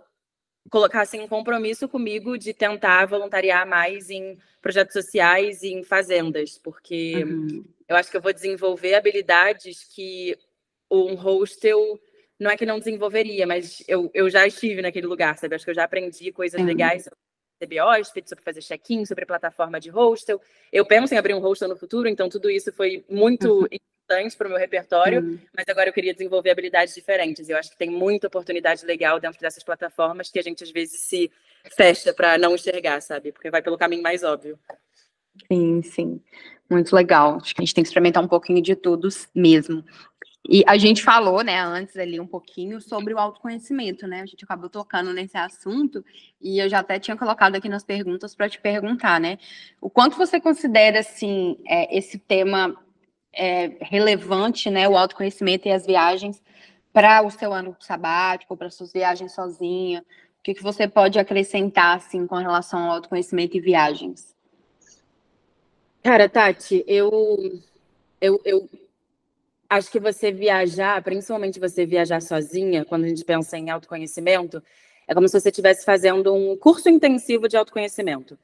[0.70, 6.58] colocar assim, um compromisso comigo de tentar voluntariar mais em projetos sociais e em fazendas,
[6.58, 7.66] porque uhum.
[7.88, 10.38] eu acho que eu vou desenvolver habilidades que
[10.90, 12.00] um hostel
[12.40, 15.56] não é que não desenvolveria, mas eu, eu já estive naquele lugar, sabe?
[15.56, 16.68] Acho que eu já aprendi coisas uhum.
[16.68, 17.18] legais sobre
[17.60, 20.40] receber hóspede, sobre fazer check-in, sobre plataforma de hostel.
[20.72, 23.68] Eu penso em abrir um hostel no futuro, então tudo isso foi muito uhum.
[24.08, 25.40] Importante para o meu repertório, uhum.
[25.56, 27.50] mas agora eu queria desenvolver habilidades diferentes.
[27.50, 31.02] Eu acho que tem muita oportunidade legal dentro dessas plataformas que a gente às vezes
[31.02, 31.30] se
[31.76, 33.34] fecha para não enxergar, sabe?
[33.34, 34.58] Porque vai pelo caminho mais óbvio.
[35.52, 36.22] Sim, sim.
[36.70, 37.38] Muito legal.
[37.42, 39.84] Acho que a gente tem que experimentar um pouquinho de tudo mesmo.
[40.50, 44.22] E a gente falou, né, antes ali um pouquinho sobre o autoconhecimento, né?
[44.22, 46.04] A gente acabou tocando nesse assunto
[46.42, 49.38] e eu já até tinha colocado aqui nas perguntas para te perguntar, né?
[49.82, 52.74] O quanto você considera assim é, esse tema
[53.34, 54.88] é, relevante, né?
[54.88, 56.42] O autoconhecimento e as viagens
[56.94, 60.04] para o seu ano sabático, para suas viagens sozinha?
[60.40, 64.36] O que, que você pode acrescentar assim com relação ao autoconhecimento e viagens?
[66.02, 67.62] Cara, Tati, eu
[68.20, 68.70] eu, eu
[69.70, 74.64] acho que você viajar, principalmente você viajar sozinha, quando a gente pensa em autoconhecimento,
[75.08, 78.38] é como se você estivesse fazendo um curso intensivo de autoconhecimento.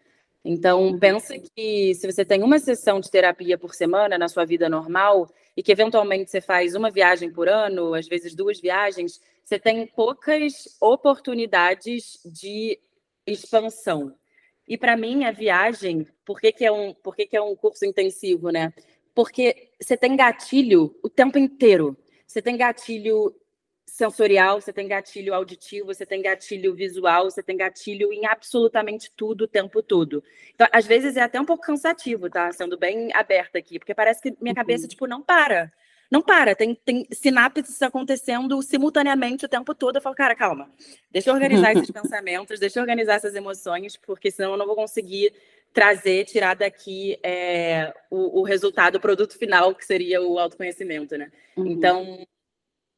[0.43, 0.99] Então, uhum.
[0.99, 5.29] pensa que se você tem uma sessão de terapia por semana na sua vida normal
[5.55, 9.87] e que eventualmente você faz uma viagem por ano, às vezes duas viagens, você tem
[9.87, 12.79] poucas oportunidades de
[13.25, 14.13] expansão.
[14.67, 17.55] E para mim, a viagem, por que, que, é um, por que, que é um
[17.55, 18.73] curso intensivo, né?
[19.13, 21.95] porque você tem gatilho o tempo inteiro.
[22.25, 23.33] Você tem gatilho
[23.93, 29.43] sensorial, você tem gatilho auditivo, você tem gatilho visual, você tem gatilho em absolutamente tudo
[29.43, 30.23] o tempo todo.
[30.55, 32.51] Então, às vezes é até um pouco cansativo, tá?
[32.51, 34.89] Sendo bem aberta aqui, porque parece que minha cabeça, uhum.
[34.89, 35.71] tipo, não para.
[36.09, 39.97] Não para, tem, tem sinapses acontecendo simultaneamente o tempo todo.
[39.97, 40.71] Eu falo, cara, calma,
[41.11, 44.75] deixa eu organizar esses pensamentos, deixa eu organizar essas emoções, porque senão eu não vou
[44.75, 45.31] conseguir
[45.71, 51.31] trazer, tirar daqui é, o, o, resultado, o produto final, que seria o autoconhecimento, né?
[51.55, 51.67] Uhum.
[51.67, 52.25] Então,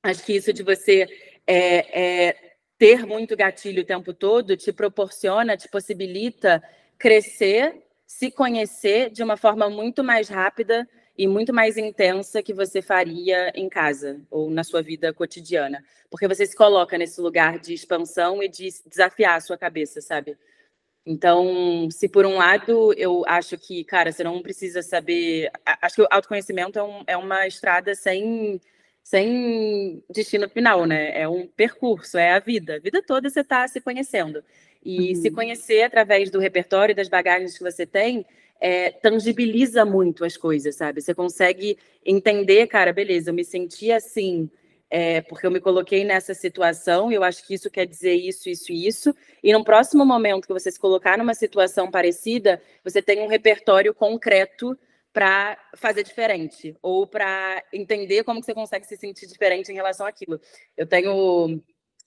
[0.09, 1.07] acho que isso de você
[1.47, 2.35] é, é,
[2.77, 6.61] ter muito gatilho o tempo todo te proporciona, te possibilita
[6.97, 10.87] crescer, se conhecer de uma forma muito mais rápida
[11.17, 15.83] e muito mais intensa que você faria em casa ou na sua vida cotidiana.
[16.09, 20.37] Porque você se coloca nesse lugar de expansão e de desafiar a sua cabeça, sabe?
[21.05, 25.51] Então, se por um lado eu acho que, cara, você não precisa saber.
[25.81, 28.59] Acho que o autoconhecimento é, um, é uma estrada sem,
[29.05, 31.21] sem destino final, né?
[31.21, 32.77] É um percurso, é a vida.
[32.77, 34.43] A vida toda você está se conhecendo.
[34.83, 35.21] E uhum.
[35.21, 38.25] se conhecer através do repertório e das bagagens que você tem,
[38.59, 41.01] é, tangibiliza muito as coisas, sabe?
[41.01, 44.49] Você consegue entender, cara, beleza, eu me senti assim
[44.89, 48.71] é, porque eu me coloquei nessa situação eu acho que isso quer dizer isso, isso
[48.71, 49.15] e isso.
[49.43, 53.93] E no próximo momento que você se colocar numa situação parecida, você tem um repertório
[53.93, 54.75] concreto
[55.15, 60.05] para fazer diferente ou para entender como que você consegue se sentir diferente em relação
[60.05, 60.41] àquilo.
[60.75, 61.61] Eu tenho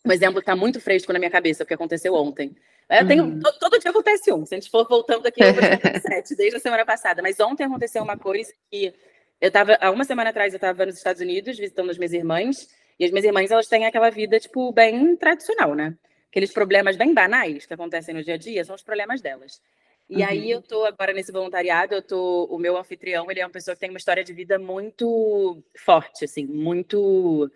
[0.04, 2.54] um exemplo que está muito fresco na minha cabeça, o que aconteceu ontem.
[2.86, 3.40] É, tenho, uhum.
[3.40, 4.44] todo, todo, dia acontece um.
[4.44, 5.62] Se a gente for voltando aqui, eu vou
[6.02, 7.22] sete, desde a semana passada.
[7.22, 8.92] Mas ontem aconteceu uma coisa que
[9.40, 12.68] eu estava, há uma semana atrás, eu estava nos Estados Unidos visitando as minhas irmãs,
[13.00, 15.96] e as minhas irmãs, elas têm aquela vida, tipo, bem tradicional, né?
[16.28, 19.62] Aqueles problemas bem banais que acontecem no dia a dia são os problemas delas.
[20.08, 20.28] E uhum.
[20.28, 23.74] aí eu tô agora nesse voluntariado, eu tô, o meu anfitrião, ele é uma pessoa
[23.74, 27.50] que tem uma história de vida muito forte, assim, muito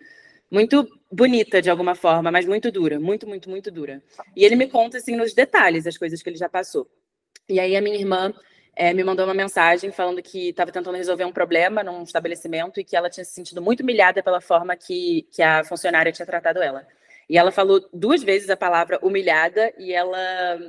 [0.51, 4.03] muito bonita de alguma forma, mas muito dura, muito, muito, muito dura.
[4.35, 6.87] E ele me conta assim nos detalhes as coisas que ele já passou.
[7.49, 8.31] E aí a minha irmã
[8.75, 12.83] é, me mandou uma mensagem falando que estava tentando resolver um problema num estabelecimento e
[12.83, 16.61] que ela tinha se sentido muito humilhada pela forma que, que a funcionária tinha tratado
[16.61, 16.85] ela.
[17.27, 20.59] E ela falou duas vezes a palavra humilhada e ela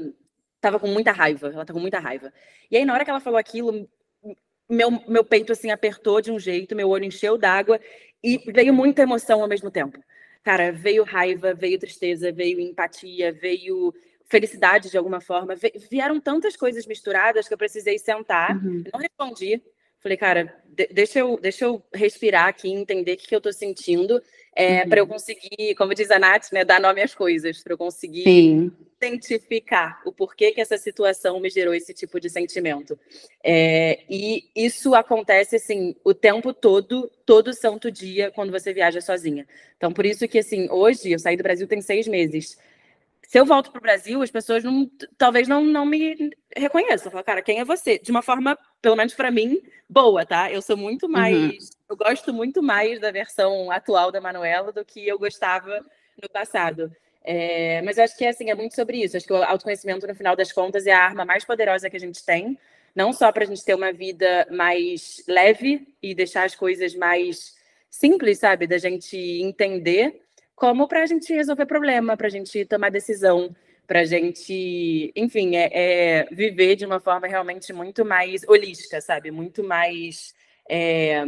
[0.65, 1.49] estava com muita raiva.
[1.49, 2.33] Ela estava com muita raiva.
[2.71, 3.89] E aí, na hora que ela falou aquilo,
[4.69, 7.81] meu, meu peito assim apertou de um jeito, meu olho encheu d'água
[8.23, 9.99] e veio muita emoção ao mesmo tempo.
[10.43, 13.95] Cara, veio raiva, veio tristeza, veio empatia, veio
[14.27, 15.55] felicidade de alguma forma.
[15.91, 18.57] Vieram tantas coisas misturadas que eu precisei sentar.
[18.57, 18.85] Uhum.
[18.93, 19.63] Não respondi.
[20.01, 20.55] Falei, cara,
[20.93, 24.23] deixa, eu, deixa eu respirar aqui, entender o que, que eu tô sentindo,
[24.55, 24.89] é, uhum.
[24.89, 28.25] para eu conseguir, como diz a Nath, né, dar nome às coisas, para eu conseguir
[28.25, 28.73] Sim
[29.05, 32.99] identificar o porquê que essa situação me gerou esse tipo de sentimento.
[33.43, 39.47] É, e isso acontece, assim, o tempo todo, todo santo dia, quando você viaja sozinha.
[39.77, 42.59] Então, por isso que, assim, hoje, eu saí do Brasil tem seis meses.
[43.35, 47.11] Se eu volto para o Brasil, as pessoas não, talvez não, não me reconheçam.
[47.11, 47.99] Falam, cara, quem é você?
[47.99, 49.61] De uma forma, pelo menos para mim,
[49.91, 50.53] boa, tá?
[50.53, 51.35] Eu sou muito mais.
[51.43, 51.59] Uhum.
[51.91, 55.85] Eu gosto muito mais da versão atual da Manuela do que eu gostava
[56.23, 56.95] no passado.
[57.25, 59.17] É, mas eu acho que assim, é muito sobre isso.
[59.17, 62.01] Acho que o autoconhecimento, no final das contas, é a arma mais poderosa que a
[62.01, 62.57] gente tem,
[62.95, 67.57] não só para a gente ter uma vida mais leve e deixar as coisas mais
[67.91, 70.24] simples, sabe, da gente entender,
[70.55, 73.55] como para a gente resolver problema, para a gente tomar decisão,
[73.87, 79.31] para a gente, enfim, é, é, viver de uma forma realmente muito mais holística, sabe,
[79.31, 80.35] muito mais
[80.69, 81.25] é,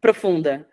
[0.00, 0.66] profunda.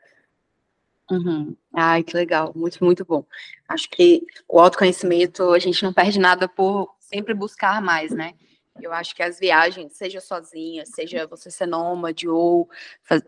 [1.12, 1.56] Uhum.
[1.74, 3.26] Ai, que legal, muito, muito bom.
[3.68, 8.34] Acho que o autoconhecimento, a gente não perde nada por sempre buscar mais, né?
[8.82, 12.68] Eu acho que as viagens, seja sozinha, seja você ser nômade ou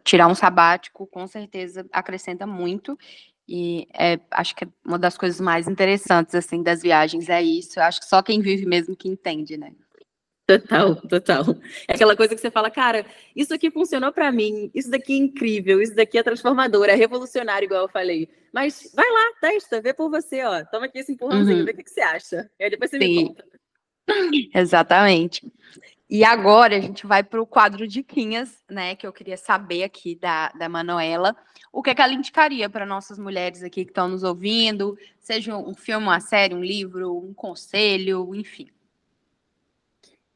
[0.03, 2.97] tirar um sabático, com certeza acrescenta muito.
[3.47, 7.79] E é, acho que é uma das coisas mais interessantes assim das viagens é isso.
[7.79, 9.71] Eu acho que só quem vive mesmo que entende, né?
[10.47, 11.43] Total, total.
[11.87, 13.03] É aquela coisa que você fala, cara,
[13.35, 17.65] isso aqui funcionou para mim, isso daqui é incrível, isso daqui é transformador, é revolucionário,
[17.65, 18.29] igual eu falei.
[18.53, 20.63] Mas vai lá, testa, vê por você, ó.
[20.65, 21.65] Toma aqui esse empurrãozinho, uhum.
[21.65, 22.49] vê o que, que, você acha.
[22.59, 23.07] E aí depois você Sim.
[23.07, 23.45] me conta.
[24.53, 25.51] Exatamente.
[26.07, 28.95] E agora a gente vai para o quadro de Quinhas, né?
[28.95, 31.35] Que eu queria saber aqui da, da Manuela.
[31.73, 34.97] O que, é que ela indicaria para nossas mulheres aqui que estão nos ouvindo?
[35.19, 38.69] Seja um filme, uma série, um livro, um conselho, enfim.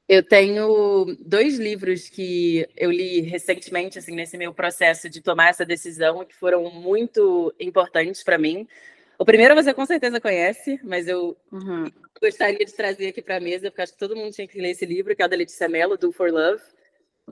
[0.07, 5.63] Eu tenho dois livros que eu li recentemente, assim, nesse meu processo de tomar essa
[5.63, 8.67] decisão, que foram muito importantes para mim.
[9.20, 11.91] O primeiro você com certeza conhece, mas eu uhum.
[12.22, 14.70] gostaria de trazer aqui para a mesa, porque acho que todo mundo tinha que ler
[14.70, 16.63] esse livro, que é o da Letícia Mello, Do For Love.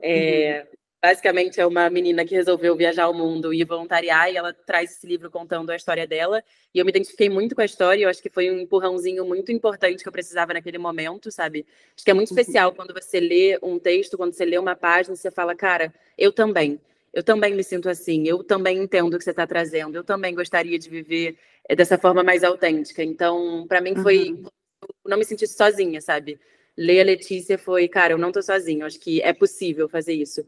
[0.01, 0.77] É, uhum.
[1.01, 5.07] Basicamente, é uma menina que resolveu viajar ao mundo e voluntariar, e ela traz esse
[5.07, 6.43] livro contando a história dela.
[6.73, 9.23] E eu me identifiquei muito com a história, e eu acho que foi um empurrãozinho
[9.23, 11.65] muito importante que eu precisava naquele momento, sabe?
[11.95, 12.37] Acho que é muito uhum.
[12.37, 16.33] especial quando você lê um texto, quando você lê uma página, você fala, cara, eu
[16.33, 16.81] também.
[17.17, 20.35] Eu também me sinto assim, eu também entendo o que você está trazendo, eu também
[20.35, 21.35] gostaria de viver
[21.67, 23.03] eh, dessa forma mais autêntica.
[23.03, 24.33] Então, para mim, foi.
[24.33, 24.43] Uhum.
[25.03, 26.39] não me senti sozinha, sabe?
[26.77, 30.45] Ler a Letícia foi, cara, eu não tô sozinha, acho que é possível fazer isso.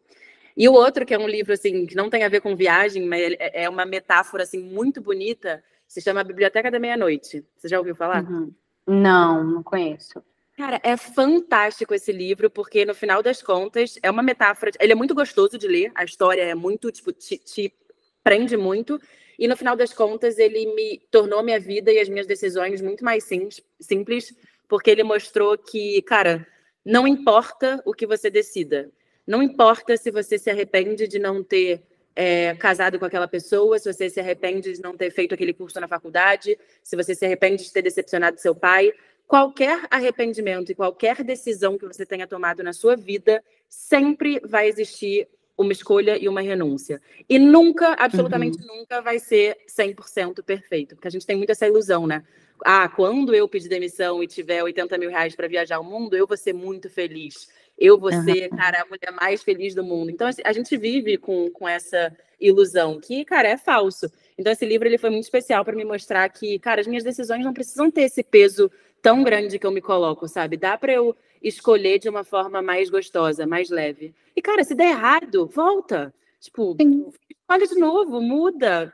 [0.55, 3.03] E o outro, que é um livro assim, que não tem a ver com viagem,
[3.03, 7.43] mas é, é uma metáfora assim muito bonita, se chama Biblioteca da Meia-Noite.
[7.57, 8.23] Você já ouviu falar?
[8.23, 8.53] Uhum.
[8.85, 10.23] Não, não conheço.
[10.59, 14.69] Cara, é fantástico esse livro, porque no final das contas é uma metáfora.
[14.77, 17.73] Ele é muito gostoso de ler, a história é muito, tipo, te, te
[18.21, 18.99] prende muito.
[19.39, 23.05] E no final das contas, ele me tornou minha vida e as minhas decisões muito
[23.05, 23.23] mais
[23.79, 24.35] simples,
[24.67, 26.45] porque ele mostrou que, cara,
[26.83, 28.91] não importa o que você decida,
[29.25, 31.81] não importa se você se arrepende de não ter
[32.13, 35.79] é, casado com aquela pessoa, se você se arrepende de não ter feito aquele curso
[35.79, 38.91] na faculdade, se você se arrepende de ter decepcionado seu pai.
[39.29, 45.27] Qualquer arrependimento e qualquer decisão que você tenha tomado na sua vida, sempre vai existir
[45.55, 46.99] uma escolha e uma renúncia.
[47.29, 48.79] E nunca, absolutamente uhum.
[48.79, 52.23] nunca, vai ser 100% perfeito, porque a gente tem muito essa ilusão, né?
[52.65, 56.25] Ah, quando eu pedir demissão e tiver 80 mil reais para viajar o mundo, eu
[56.25, 57.47] vou ser muito feliz
[57.79, 60.11] eu vou ser, cara, a mulher mais feliz do mundo.
[60.11, 64.11] Então, a gente vive com, com essa ilusão, que, cara, é falso.
[64.37, 67.43] Então, esse livro ele foi muito especial para me mostrar que, cara, as minhas decisões
[67.43, 68.69] não precisam ter esse peso
[69.01, 70.57] tão grande que eu me coloco, sabe?
[70.57, 74.13] Dá para eu escolher de uma forma mais gostosa, mais leve.
[74.35, 76.13] E, cara, se der errado, volta.
[76.39, 76.75] Tipo,
[77.47, 78.91] olha de novo, muda,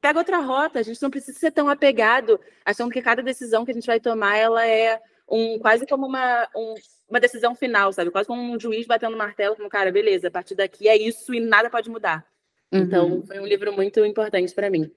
[0.00, 0.78] pega outra rota.
[0.78, 4.00] A gente não precisa ser tão apegado, achando que cada decisão que a gente vai
[4.00, 6.74] tomar, ela é um quase como uma, um,
[7.08, 8.10] uma decisão final, sabe?
[8.10, 11.40] Quase como um juiz batendo martelo, como, cara, beleza, a partir daqui é isso e
[11.40, 12.26] nada pode mudar.
[12.72, 13.14] Então, uhum.
[13.16, 14.90] Então, foi um livro muito importante para mim.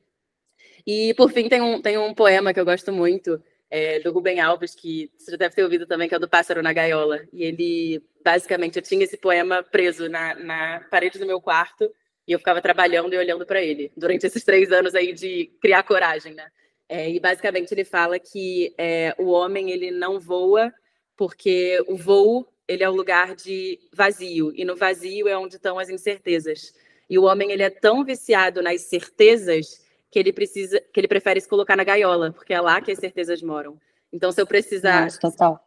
[0.85, 3.41] E, por fim, tem um, tem um poema que eu gosto muito,
[3.73, 6.29] é, do Rubem Alves, que você já deve ter ouvido também, que é o do
[6.29, 7.21] Pássaro na Gaiola.
[7.33, 11.89] E ele, basicamente, eu tinha esse poema preso na, na parede do meu quarto
[12.27, 15.81] e eu ficava trabalhando e olhando para ele durante esses três anos aí de criar
[15.81, 16.51] coragem, né?
[16.87, 20.71] É, e basicamente ele fala que é, o homem ele não voa
[21.17, 25.79] porque o voo ele é o lugar de vazio e no vazio é onde estão
[25.79, 26.75] as incertezas.
[27.09, 29.82] E o homem ele é tão viciado nas certezas
[30.13, 32.99] que ele precisa, que ele prefere se colocar na gaiola, porque é lá que as
[32.99, 33.79] certezas moram.
[34.11, 35.05] Então, se eu precisar.
[35.05, 35.59] Nossa, total.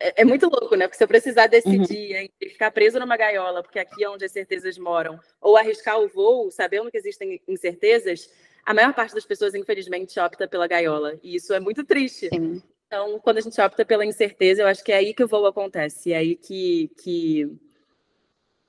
[0.00, 0.88] É, é, muito louco, né?
[0.88, 2.22] Porque se eu precisar decidir uhum.
[2.22, 6.08] entre ficar preso numa gaiola, porque aqui é onde as certezas moram, ou arriscar o
[6.08, 8.28] voo, sabendo que existem incertezas,
[8.66, 11.16] a maior parte das pessoas, infelizmente, opta pela gaiola.
[11.22, 12.28] E isso é muito triste.
[12.30, 12.60] Sim.
[12.88, 15.46] Então, quando a gente opta pela incerteza, eu acho que é aí que o voo
[15.46, 16.12] acontece.
[16.12, 17.48] É aí que, que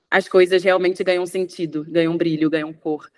[0.08, 3.10] as coisas realmente ganham sentido, ganham brilho, ganham cor.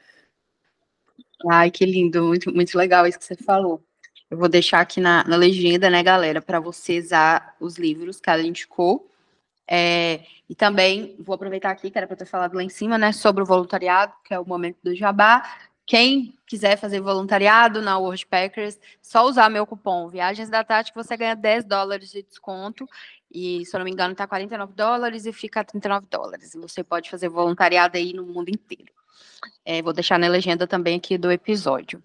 [1.51, 3.83] Ai, que lindo, muito, muito legal isso que você falou.
[4.31, 8.31] Eu vou deixar aqui na, na legenda, né, galera, para você usar os livros que
[8.31, 9.09] ela indicou.
[9.69, 13.13] É, e também vou aproveitar aqui, que era para ter falado lá em cima, né,
[13.13, 15.43] sobre o voluntariado, que é o momento do jabá.
[15.85, 21.03] Quem quiser fazer voluntariado na World Packers, só usar meu cupom Viagens da Tati, que
[21.03, 22.89] você ganha 10 dólares de desconto.
[23.31, 26.53] E, se eu não me engano, está 49 dólares e fica 39 dólares.
[26.55, 28.93] Você pode fazer voluntariado aí no mundo inteiro.
[29.65, 32.03] É, vou deixar na legenda também aqui do episódio.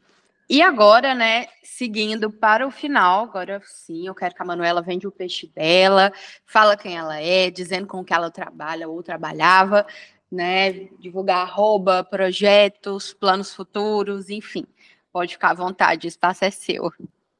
[0.49, 5.05] E agora, né, seguindo para o final, agora sim, eu quero que a Manuela vende
[5.05, 6.11] o peixe dela,
[6.45, 9.85] fala quem ela é, dizendo com que ela trabalha ou trabalhava,
[10.31, 14.65] né, divulgar arroba, projetos, planos futuros, enfim.
[15.11, 16.93] Pode ficar à vontade, o espaço é seu.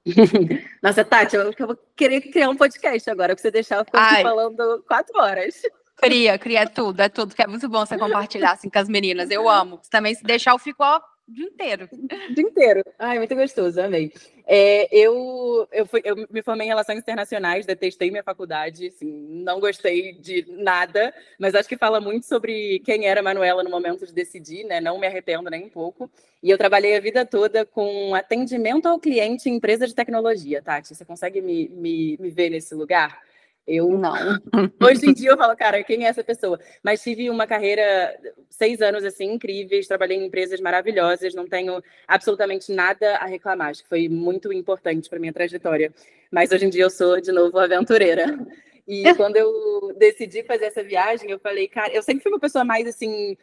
[0.84, 4.22] Nossa, Tati, eu, eu vou querer criar um podcast agora, para você deixar eu ficar
[4.22, 5.62] falando quatro horas.
[5.98, 9.30] Cria, cria tudo, é tudo, que é muito bom você compartilhar assim com as meninas.
[9.32, 9.82] Eu amo.
[9.90, 11.90] Também se deixar, eu fico ó, o dia inteiro.
[11.92, 12.84] O dia inteiro.
[12.98, 14.14] Ai, muito gostoso, amei.
[14.46, 19.60] É, eu, eu, fui, eu me formei em Relações Internacionais, detestei minha faculdade, assim, não
[19.60, 24.06] gostei de nada, mas acho que fala muito sobre quem era a Manuela no momento
[24.06, 24.80] de decidir, né?
[24.80, 26.10] Não me arrependo nem um pouco.
[26.42, 30.96] E eu trabalhei a vida toda com atendimento ao cliente em empresa de tecnologia, Tati.
[30.96, 33.20] Você consegue me, me, me ver nesse lugar?
[33.68, 34.14] Eu não.
[34.82, 36.58] Hoje em dia eu falo, cara, quem é essa pessoa?
[36.82, 38.18] Mas tive uma carreira,
[38.50, 43.70] seis anos assim, incríveis, trabalhei em empresas maravilhosas, não tenho absolutamente nada a reclamar.
[43.70, 45.94] Acho que foi muito importante para minha trajetória.
[46.32, 48.40] Mas hoje em dia eu sou, de novo, aventureira.
[48.88, 52.64] E quando eu decidi fazer essa viagem, eu falei, cara, eu sempre fui uma pessoa
[52.64, 53.36] mais assim,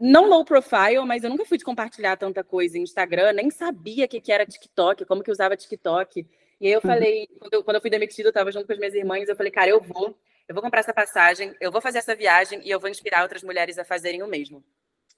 [0.00, 4.06] não low profile, mas eu nunca fui de compartilhar tanta coisa em Instagram, nem sabia
[4.06, 6.26] o que, que era TikTok, como que usava TikTok.
[6.62, 6.88] E aí eu uhum.
[6.88, 9.34] falei, quando eu, quando eu fui demitida, eu estava junto com as minhas irmãs, eu
[9.34, 12.70] falei, cara, eu vou, eu vou comprar essa passagem, eu vou fazer essa viagem e
[12.70, 14.62] eu vou inspirar outras mulheres a fazerem o mesmo.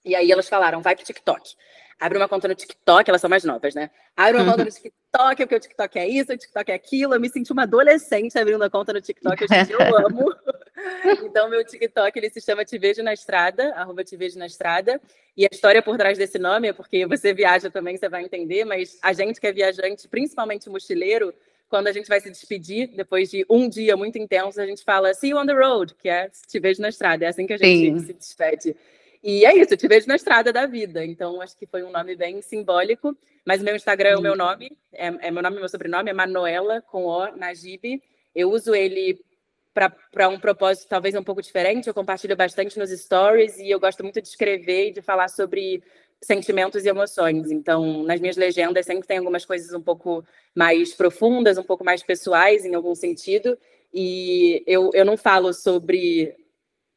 [0.02, 1.54] E aí elas falaram, vai pro TikTok.
[1.98, 3.90] Abre uma conta no TikTok, elas são mais novas, né?
[4.16, 7.14] Abre uma conta no TikTok, porque o TikTok é isso, o TikTok é aquilo.
[7.14, 10.34] Eu me senti uma adolescente abrindo a conta no TikTok, hoje em dia eu amo.
[11.24, 15.00] então, meu TikTok, ele se chama Te Vejo na Estrada, arroba Te Vejo na Estrada.
[15.36, 18.64] E a história por trás desse nome é porque você viaja também, você vai entender,
[18.64, 21.34] mas a gente que é viajante, principalmente mochileiro,
[21.68, 25.12] quando a gente vai se despedir, depois de um dia muito intenso, a gente fala
[25.12, 27.24] see you on the road, que é te vejo na estrada.
[27.24, 28.06] É assim que a gente Sim.
[28.06, 28.76] se despede.
[29.26, 31.02] E é isso, te vejo na estrada da vida.
[31.02, 33.16] Então, acho que foi um nome bem simbólico.
[33.42, 36.12] Mas meu Instagram é o meu nome, é, é meu nome e meu sobrenome, é
[36.12, 38.02] Manuela, com O, Najib.
[38.34, 39.18] Eu uso ele
[39.72, 41.88] para um propósito talvez um pouco diferente.
[41.88, 45.82] Eu compartilho bastante nos stories e eu gosto muito de escrever e de falar sobre
[46.22, 47.50] sentimentos e emoções.
[47.50, 50.22] Então, nas minhas legendas sempre tem algumas coisas um pouco
[50.54, 53.58] mais profundas, um pouco mais pessoais em algum sentido.
[53.92, 56.36] E eu, eu não falo sobre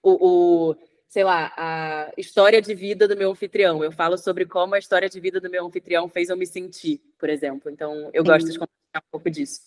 [0.04, 0.76] o, o
[1.08, 3.84] sei lá, a história de vida do meu anfitrião.
[3.84, 7.02] Eu falo sobre como a história de vida do meu anfitrião fez eu me sentir,
[7.18, 7.72] por exemplo.
[7.72, 9.62] Então, eu gosto de compartilhar um pouco disso.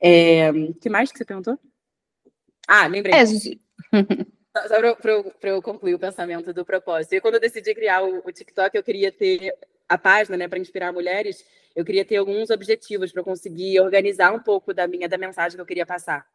[0.00, 1.58] É, o que mais que você perguntou?
[2.66, 3.14] Ah, lembrei.
[3.14, 3.24] É,
[4.68, 7.14] Só para eu concluir o pensamento do propósito.
[7.14, 9.54] E quando eu decidi criar o, o TikTok, eu queria ter
[9.88, 14.40] a página, né, para inspirar mulheres, eu queria ter alguns objetivos para conseguir organizar um
[14.40, 16.26] pouco da minha da mensagem que eu queria passar.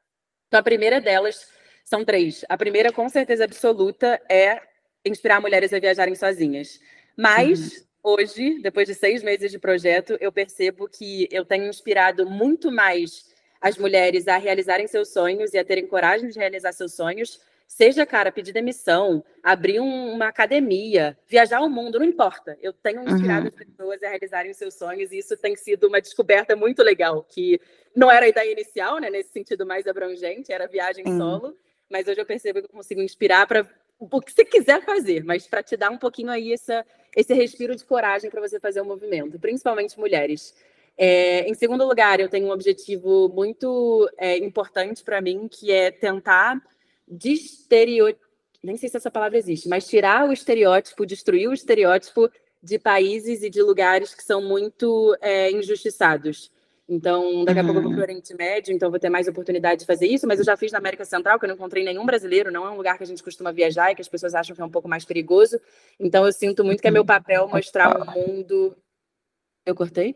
[0.47, 1.51] Então, a primeira delas
[1.87, 2.43] são três.
[2.49, 4.59] A primeira, com certeza absoluta, é
[5.05, 6.81] inspirar mulheres a viajarem sozinhas.
[7.15, 8.11] Mas, uhum.
[8.11, 13.33] hoje, depois de seis meses de projeto, eu percebo que eu tenho inspirado muito mais
[13.61, 18.05] as mulheres a realizarem seus sonhos e a terem coragem de realizar seus sonhos, seja,
[18.05, 22.57] cara, pedir demissão, abrir um, uma academia, viajar o mundo, não importa.
[22.61, 23.53] Eu tenho inspirado uhum.
[23.57, 27.23] as pessoas a realizarem os seus sonhos e isso tem sido uma descoberta muito legal,
[27.23, 27.61] que
[27.95, 31.17] não era a ideia inicial, né, nesse sentido mais abrangente, era viagem uhum.
[31.17, 31.57] solo,
[31.89, 33.67] mas hoje eu percebo que eu consigo inspirar para
[33.99, 36.85] o que você quiser fazer, mas para te dar um pouquinho aí essa,
[37.15, 40.53] esse respiro de coragem para você fazer o um movimento, principalmente mulheres.
[40.97, 45.91] É, em segundo lugar, eu tenho um objetivo muito é, importante para mim, que é
[45.91, 46.61] tentar
[47.07, 48.25] de estereótipo,
[48.63, 52.29] nem sei se essa palavra existe, mas tirar o estereótipo, destruir o estereótipo
[52.61, 56.51] de países e de lugares que são muito é, injustiçados.
[56.89, 59.81] Então, daqui a pouco eu vou para o Oriente Médio, então vou ter mais oportunidade
[59.81, 62.05] de fazer isso, mas eu já fiz na América Central, que eu não encontrei nenhum
[62.05, 64.55] brasileiro, não é um lugar que a gente costuma viajar e que as pessoas acham
[64.55, 65.59] que é um pouco mais perigoso.
[65.99, 68.77] Então, eu sinto muito que é meu papel mostrar um mundo.
[69.65, 70.15] Eu cortei?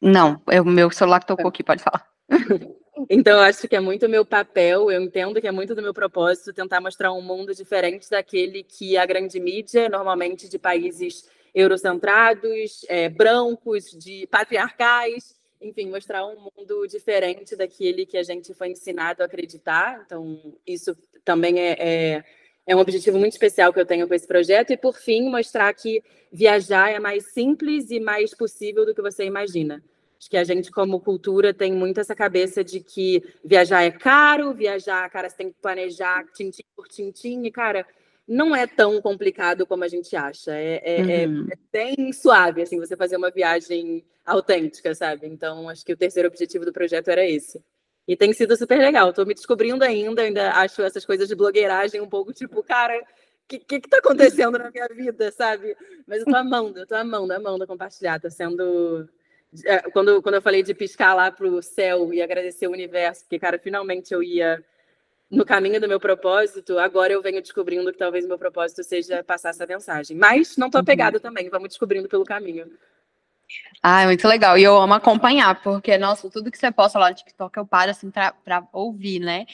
[0.00, 2.06] Não, é o meu celular que tocou aqui, pode falar.
[3.08, 5.94] Então, eu acho que é muito meu papel, eu entendo que é muito do meu
[5.94, 12.84] propósito tentar mostrar um mundo diferente daquele que a grande mídia, normalmente de países eurocentrados,
[12.88, 19.22] é, brancos, de patriarcais, enfim, mostrar um mundo diferente daquele que a gente foi ensinado
[19.22, 20.02] a acreditar.
[20.06, 22.24] Então, isso também é, é,
[22.66, 24.72] é um objetivo muito especial que eu tenho com esse projeto.
[24.72, 26.02] E, por fim, mostrar que
[26.32, 29.82] viajar é mais simples e mais possível do que você imagina.
[30.18, 34.52] Acho que a gente, como cultura, tem muito essa cabeça de que viajar é caro,
[34.52, 37.86] viajar, cara, você tem que planejar tintim por tintim, e, cara,
[38.30, 40.52] não é tão complicado como a gente acha.
[40.52, 41.48] É, é, é uhum.
[41.50, 45.26] é, bem suave, assim, você fazer uma viagem autêntica, sabe?
[45.26, 47.60] Então, acho que o terceiro objetivo do projeto era esse.
[48.06, 49.10] E tem sido super legal.
[49.10, 53.04] Estou me descobrindo ainda, ainda acho essas coisas de blogueiragem um pouco tipo, cara, o
[53.48, 55.76] que, que, que tá acontecendo na minha vida, sabe?
[56.06, 58.20] Mas eu tô amando, eu tô amando, amando compartilhar.
[58.20, 59.08] Tá sendo
[59.64, 63.22] é, quando, quando eu falei de piscar lá para o céu e agradecer o universo,
[63.22, 64.64] porque, cara, finalmente eu ia
[65.30, 69.50] no caminho do meu propósito, agora eu venho descobrindo que talvez meu propósito seja passar
[69.50, 70.16] essa mensagem.
[70.16, 71.22] Mas não estou apegada uhum.
[71.22, 72.66] também, vamos descobrindo pelo caminho.
[73.82, 74.58] Ah, é muito legal.
[74.58, 77.90] E eu amo acompanhar, porque, nossa, tudo que você posta lá no TikTok eu paro,
[77.90, 79.46] assim, para ouvir, né?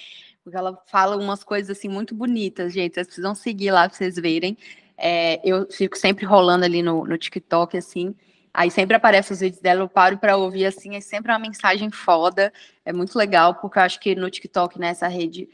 [0.43, 2.95] Porque ela fala umas coisas, assim, muito bonitas, gente.
[2.95, 4.57] Vocês precisam seguir lá para vocês verem.
[4.97, 8.15] É, eu fico sempre rolando ali no, no TikTok, assim,
[8.57, 11.91] Aí sempre aparece os vídeos dela, eu paro para ouvir assim, é sempre uma mensagem
[11.91, 12.51] foda.
[12.87, 15.47] É muito legal, porque eu acho que no TikTok, nessa né, rede,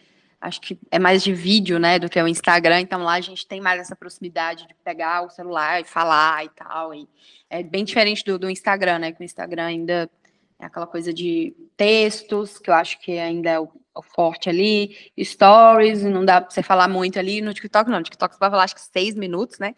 [0.43, 2.81] acho que é mais de vídeo, né, do que o Instagram.
[2.81, 6.49] Então lá a gente tem mais essa proximidade de pegar o celular e falar e
[6.49, 6.93] tal.
[6.93, 7.09] E
[7.49, 9.13] é bem diferente do, do Instagram, né?
[9.13, 10.11] Que o Instagram ainda
[10.59, 14.97] é aquela coisa de textos, que eu acho que ainda é o, o forte ali,
[15.23, 17.41] stories, não dá para você falar muito ali.
[17.41, 17.99] No TikTok, não.
[17.99, 19.77] No TikTok você vai falar acho que seis minutos, né?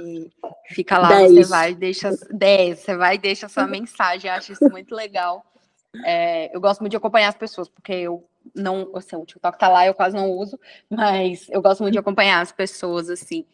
[0.00, 0.30] E
[0.70, 1.32] fica lá, dez.
[1.32, 5.44] você vai, deixa 10, você vai e deixa sua mensagem, acho isso muito legal.
[6.04, 9.68] É, eu gosto muito de acompanhar as pessoas, porque eu não, assim, o TikTok tá
[9.68, 10.58] lá, eu quase não uso,
[10.90, 13.44] mas eu gosto muito de acompanhar as pessoas, assim,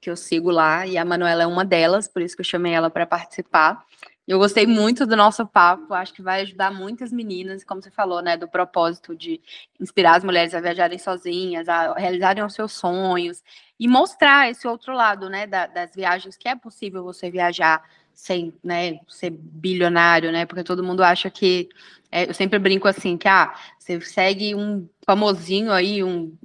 [0.00, 2.72] que eu sigo lá, e a Manuela é uma delas, por isso que eu chamei
[2.72, 3.84] ela para participar.
[4.26, 8.22] Eu gostei muito do nosso papo, acho que vai ajudar muitas meninas, como você falou,
[8.22, 9.40] né, do propósito de
[9.80, 13.42] inspirar as mulheres a viajarem sozinhas, a realizarem os seus sonhos
[13.78, 17.82] e mostrar esse outro lado, né, da, das viagens, que é possível você viajar
[18.14, 21.68] sem, né, ser bilionário, né, porque todo mundo acha que,
[22.10, 26.36] é, eu sempre brinco assim, que, ah, você segue um famosinho aí, um,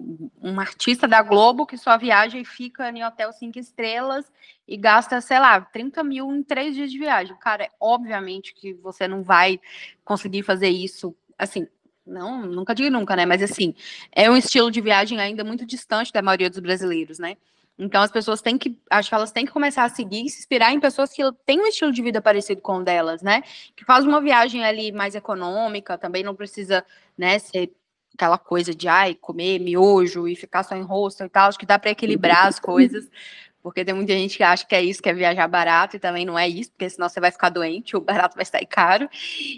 [0.42, 4.26] um artista da Globo que só viaja e fica em hotel cinco estrelas
[4.68, 7.36] e gasta, sei lá, 30 mil em três dias de viagem.
[7.38, 9.60] Cara, obviamente que você não vai
[10.04, 11.68] conseguir fazer isso, assim,
[12.08, 13.26] não, nunca digo nunca, né?
[13.26, 13.76] Mas assim,
[14.12, 17.36] é um estilo de viagem ainda muito distante da maioria dos brasileiros, né?
[17.78, 20.40] Então as pessoas têm que, acho que elas têm que começar a seguir e se
[20.40, 23.44] inspirar em pessoas que têm um estilo de vida parecido com o delas, né?
[23.76, 26.84] Que faz uma viagem ali mais econômica, também não precisa,
[27.18, 27.72] né, ser
[28.16, 31.66] aquela coisa de ai, comer miojo e ficar só em rosto e tal, acho que
[31.68, 33.08] dá para equilibrar as coisas.
[33.62, 36.26] Porque tem muita gente que acha que é isso, que é viajar barato, e também
[36.26, 39.10] não é isso, porque senão você vai ficar doente, o barato vai sair caro.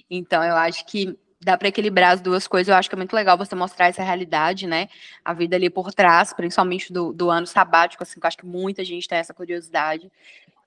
[0.09, 2.67] Então, eu acho que dá para equilibrar as duas coisas.
[2.67, 4.89] Eu acho que é muito legal você mostrar essa realidade, né?
[5.23, 8.45] A vida ali por trás, principalmente do, do ano sabático, assim, que eu acho que
[8.45, 10.11] muita gente tem essa curiosidade,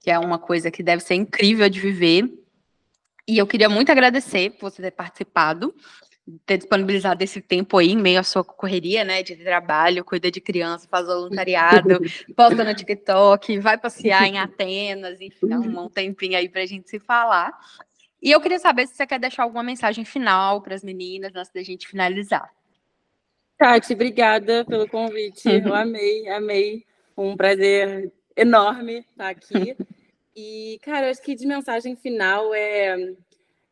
[0.00, 2.32] que é uma coisa que deve ser incrível de viver.
[3.28, 5.74] E eu queria muito agradecer por você ter participado,
[6.46, 10.40] ter disponibilizado esse tempo aí, em meio à sua correria, né, de trabalho, cuida de
[10.40, 12.00] criança, faz voluntariado,
[12.34, 16.88] posta no TikTok, vai passear em Atenas, enfim, arrumar um tempinho aí para a gente
[16.88, 17.52] se falar.
[18.22, 21.50] E eu queria saber se você quer deixar alguma mensagem final para as meninas antes
[21.52, 22.48] da gente finalizar.
[23.58, 25.42] Tati, obrigada pelo convite.
[25.66, 26.86] Eu amei, amei.
[27.16, 29.76] Um prazer enorme estar aqui.
[30.34, 33.12] E, cara, acho que de mensagem final é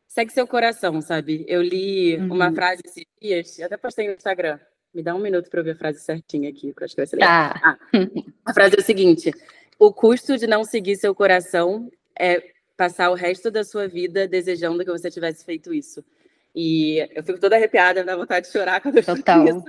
[0.07, 1.43] segue seu coração, sabe?
[1.47, 2.33] Eu li uhum.
[2.33, 4.59] uma frase esses dias, até postei no Instagram.
[4.93, 7.01] Me dá um minuto para eu ver a frase certinha aqui, que eu acho que
[7.01, 7.53] vai ser legal.
[7.53, 7.61] Tá.
[7.63, 7.77] Ah,
[8.45, 9.31] a frase é o seguinte:
[9.79, 12.43] o custo de não seguir seu coração é
[12.81, 16.03] passar o resto da sua vida desejando que você tivesse feito isso.
[16.55, 19.45] E eu fico toda arrepiada, me dá vontade de chorar quando eu Total.
[19.47, 19.63] isso.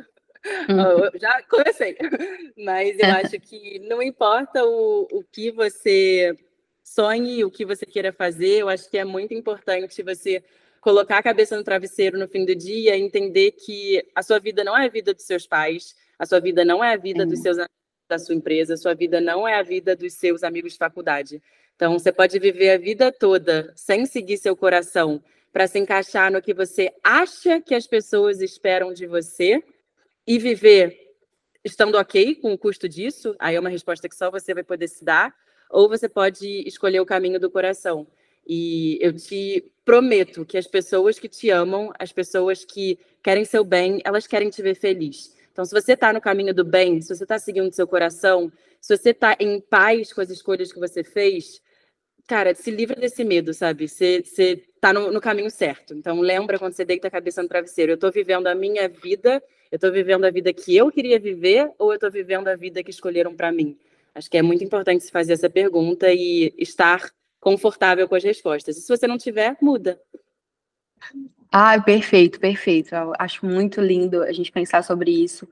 [0.71, 1.21] Uhum.
[1.21, 1.95] já comecei.
[2.57, 6.35] Mas eu acho que não importa o, o que você
[6.83, 10.43] sonhe, o que você queira fazer, eu acho que é muito importante você
[10.81, 14.75] colocar a cabeça no travesseiro no fim do dia, entender que a sua vida não
[14.75, 17.59] é a vida dos seus pais, a sua vida não é a vida dos seus
[18.09, 21.43] da sua empresa, a sua vida não é a vida dos seus amigos de faculdade.
[21.83, 25.21] Então, você pode viver a vida toda sem seguir seu coração
[25.53, 29.61] para se encaixar no que você acha que as pessoas esperam de você
[30.25, 30.97] e viver
[31.65, 33.35] estando ok com o custo disso.
[33.37, 35.35] Aí é uma resposta que só você vai poder se dar.
[35.69, 38.07] Ou você pode escolher o caminho do coração.
[38.47, 43.65] E eu te prometo que as pessoas que te amam, as pessoas que querem seu
[43.65, 45.37] bem, elas querem te ver feliz.
[45.51, 48.97] Então, se você está no caminho do bem, se você está seguindo seu coração, se
[48.97, 51.61] você está em paz com as escolhas que você fez,
[52.27, 53.89] cara, se livra desse medo, sabe?
[53.89, 55.95] Você, tá no, no, caminho certo.
[55.95, 57.93] Então, lembra quando você deita a cabeça no travesseiro.
[57.93, 61.71] Eu estou vivendo a minha vida, eu estou vivendo a vida que eu queria viver
[61.79, 63.79] ou eu estou vivendo a vida que escolheram para mim?
[64.15, 67.11] Acho que é muito importante se fazer essa pergunta e estar
[67.41, 68.77] confortável com as respostas.
[68.77, 70.01] E se você não tiver, muda.
[71.51, 72.95] Ah, perfeito, perfeito.
[72.95, 75.47] Eu acho muito lindo a gente pensar sobre isso,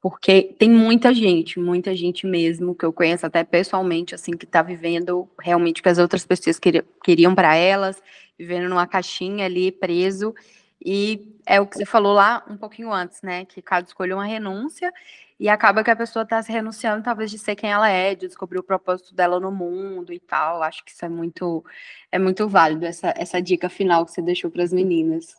[0.00, 4.62] porque tem muita gente, muita gente mesmo, que eu conheço até pessoalmente, assim, que está
[4.62, 6.58] vivendo realmente o que as outras pessoas
[7.04, 8.02] queriam para elas,
[8.38, 10.34] vivendo numa caixinha ali, preso,
[10.84, 13.44] e é o que você falou lá um pouquinho antes, né?
[13.44, 14.92] Que cada escolha uma renúncia
[15.38, 18.26] e acaba que a pessoa está se renunciando, talvez, de ser quem ela é, de
[18.26, 20.62] descobrir o propósito dela no mundo e tal.
[20.62, 21.64] Acho que isso é muito,
[22.12, 25.34] é muito válido, essa, essa dica final que você deixou para as meninas.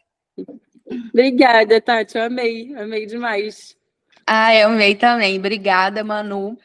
[1.11, 2.17] Obrigada, Tati.
[2.17, 3.77] Eu amei, amei demais.
[4.27, 5.37] Ah, eu amei também.
[5.37, 6.57] Obrigada, Manu.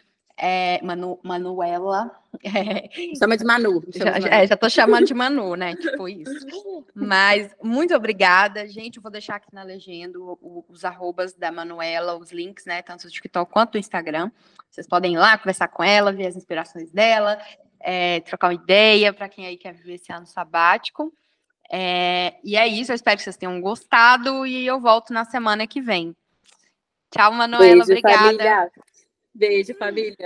[0.43, 2.11] É, Manu, Manuela.
[2.43, 2.89] É,
[3.19, 3.85] chama de Manu.
[3.95, 4.35] Já, de Manu.
[4.35, 5.77] É, já tô chamando de Manu, né?
[5.77, 6.33] Tipo isso.
[6.95, 8.97] Mas muito obrigada, gente.
[8.97, 12.81] Eu vou deixar aqui na legenda os arrobas da Manuela, os links, né?
[12.81, 14.31] Tanto do TikTok quanto do Instagram.
[14.71, 17.39] Vocês podem ir lá conversar com ela, ver as inspirações dela,
[17.79, 21.13] é, trocar uma ideia para quem aí quer viver esse ano sabático.
[21.71, 25.67] É, e é isso, eu espero que vocês tenham gostado e eu volto na semana
[25.67, 26.17] que vem.
[27.11, 27.65] Tchau, Manuela.
[27.65, 28.19] Beijo, obrigada.
[28.19, 28.71] Família.
[29.35, 30.17] Beijo, família.